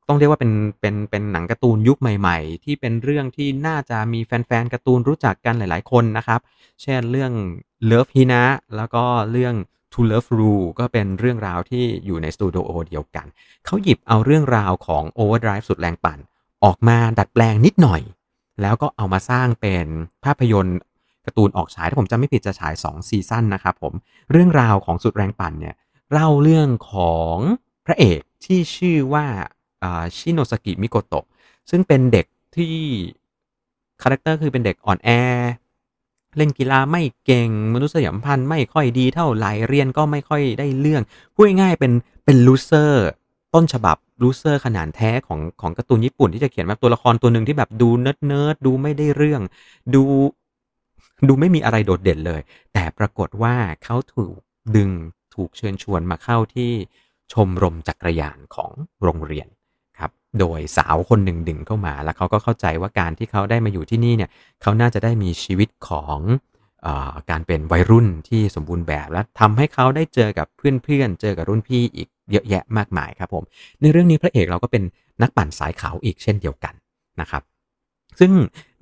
[0.07, 6.39] ต้องเรียกว่าเป็นเป็นเป็นหนังการ์ตูนยุคใหม่ๆ ที่เป็นเรื่องที่น่าจะมีแฟนๆการ์ตูนรู้จักกันหลายๆคนนะครับ
[6.81, 7.31] เช่นเรื่อง
[7.89, 8.43] Love Hina
[8.75, 9.55] แล้วก็เรื่อง
[9.93, 13.25] To Love Ru ก็เป็นเรื่องราวที่อยู่ในสตูดิโอเดียวกัน
[13.65, 16.19] เขาหยิบเอาเรื่องราวของ Overdrive สุดแรงปั่น
[16.63, 18.01] ออกมาดัดแปลงนิดหน่อย
[18.61, 19.87] แล้วก็เอามาสร้างเป็น
[20.23, 20.77] ภาพยนตร์
[21.25, 23.93] การ์ตูนออกฉายถ้าผมจำไม่ผิดจะฉาย 2 ซีซั่นนะครับผม
[24.31, 25.75] เรื่องราวของสุดแรงปั่นเนี่ย
[26.11, 27.35] เล่าเรื่องของ
[27.85, 29.25] พระเอกที่ชื่อว่า
[30.17, 31.25] ชิโนซากิมิโกโตะ
[31.69, 32.25] ซึ่งเป็นเด็ก
[32.55, 32.75] ที่
[34.01, 35.09] คาแรคเตอร์คือเป็นเด็กอ่อนแอ
[36.37, 41.01] เล่นกีฬาไม่เก่งมนุษยสัมพันธ์ไม่ค่อยดีเท่าไหร่เรียนก็ไม่ค่อยได้เรื่อง
[41.35, 41.91] พูดง่ายเป็น
[42.25, 43.07] เป็น loser
[43.53, 49.41] ต้นฉบับ loser ขนานแท้ของของการ์ตูนญี่ปุ่นที่จะเขียนแบบตัวละครตัวหนึ่งที่แบบดูเนิร์ดเนิร์ดดูไม่ได้เรื่อง
[49.95, 50.03] ดู
[51.27, 52.41] ดูไม่มีอะไรโดดเด่นเลย
[52.73, 54.35] แต่ปรากฏว่าเขาถูก
[54.75, 54.91] ดึง
[55.35, 56.71] ถูกเชิญชวนมาเข้าที่
[57.33, 58.71] ชมรมจักรยานของ
[59.03, 59.47] โรงเรียน
[60.39, 64.29] โดยสาวคนหนึ่งดึงเข้ามา แล้วเขาก็เข้าใจว่าการที่เขาได้มาอยู่ที่นี่เนี่ย
[64.61, 66.19] เขาน่าจะได้มีชีวิตของ
[66.85, 66.87] อ
[67.29, 73.43] การเป็นวัยรุ่นที่สมบูรณ์แบบ และทำให้เขาได้เจอกับเพื่อนๆเจอกับรุ่นพี่อีกเยอะแยะมากมายครับผม
[73.81, 74.83] ในเรื่องนี้พระเอกเราก็เป็น
[75.21, 76.73] นักปั่นสายขาวอีกเช่นเดียวกัน
[77.21, 77.43] นะครับ
[78.19, 78.31] ซึ่ง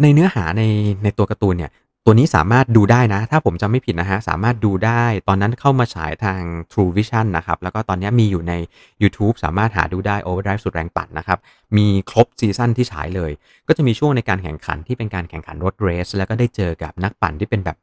[0.01, 0.63] ในเนื้อหาใน
[1.03, 1.71] ในตัวการ์ตูนเนี่ย
[2.11, 6.41] ตัวนี้สามารถดูได้นะ ถ้าผมจำไม่ผิดนะฮะ สามารถดูได้ตอนนั้นเข้ามาฉายทาง
[6.71, 8.53] True Vision นะครับ แล้วก็ตอนนี้มีอยู่ใน
[9.01, 11.39] YouTube สามารถหาดูได้ Overdrive สุดแรงปั่นนะครับ
[11.77, 13.31] มีครบซีซั่นที่ฉายเลย
[13.67, 17.77] ก็จะมีช่วงในการแข่งขันที่เป็นการแข่งขันรถเรส แล้วก็ได้เจอกับนักปั่นที่เป็นแบบ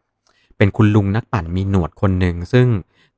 [0.58, 2.66] เป็นคุณลุงนักปั่นมีหนวดคนหนึ่งซึ่ง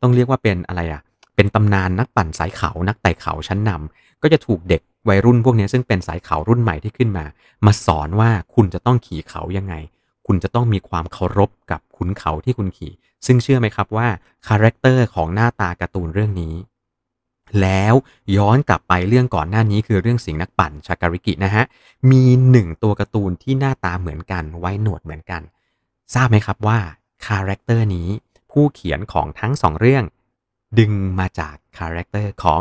[0.02, 1.02] ต้องเรียกว่าเป็นอะไรอะ
[1.36, 7.24] เป็นตำนานนักปั่นสายเขานักไต่เขาชั้นนำก็จะถูกเด็กวัยรุ่นพวกนี้ซึ่งเป็นสายเขารุ่นใหม่ที่ขึ้นมา
[7.66, 9.76] มาสอนว่าคุณจะต้องขี่เขายังไง
[10.30, 12.92] คุณจะต้องมีความเคารพกับขุนเขาที่คุณขี่
[13.26, 14.08] ซึ่งเชื่อไหมครับว่า
[14.48, 16.54] คาแรคเตอร์ของหน้าตาการ์ตูนเรื่องนี้
[17.60, 17.94] แล้ว
[18.36, 21.64] ย้อนกลับไปเรื่องก่อนหน้านี้คือเรื่องสิงห์นักปั่นชาการิกินะฮะ
[22.10, 25.42] มีหนึ่งตัวการ์ตูนที่หน้าตาเหมือนกันไว้หนวดเหมือนกัน
[26.14, 26.78] ทราบไหมครับว่า
[27.26, 28.08] คาแรคเตอร์นี้
[28.50, 30.04] ผู้เขียนของทั้งสองเรื่อง
[30.78, 32.60] ดึงมาจากคาแรคเตอร์ของ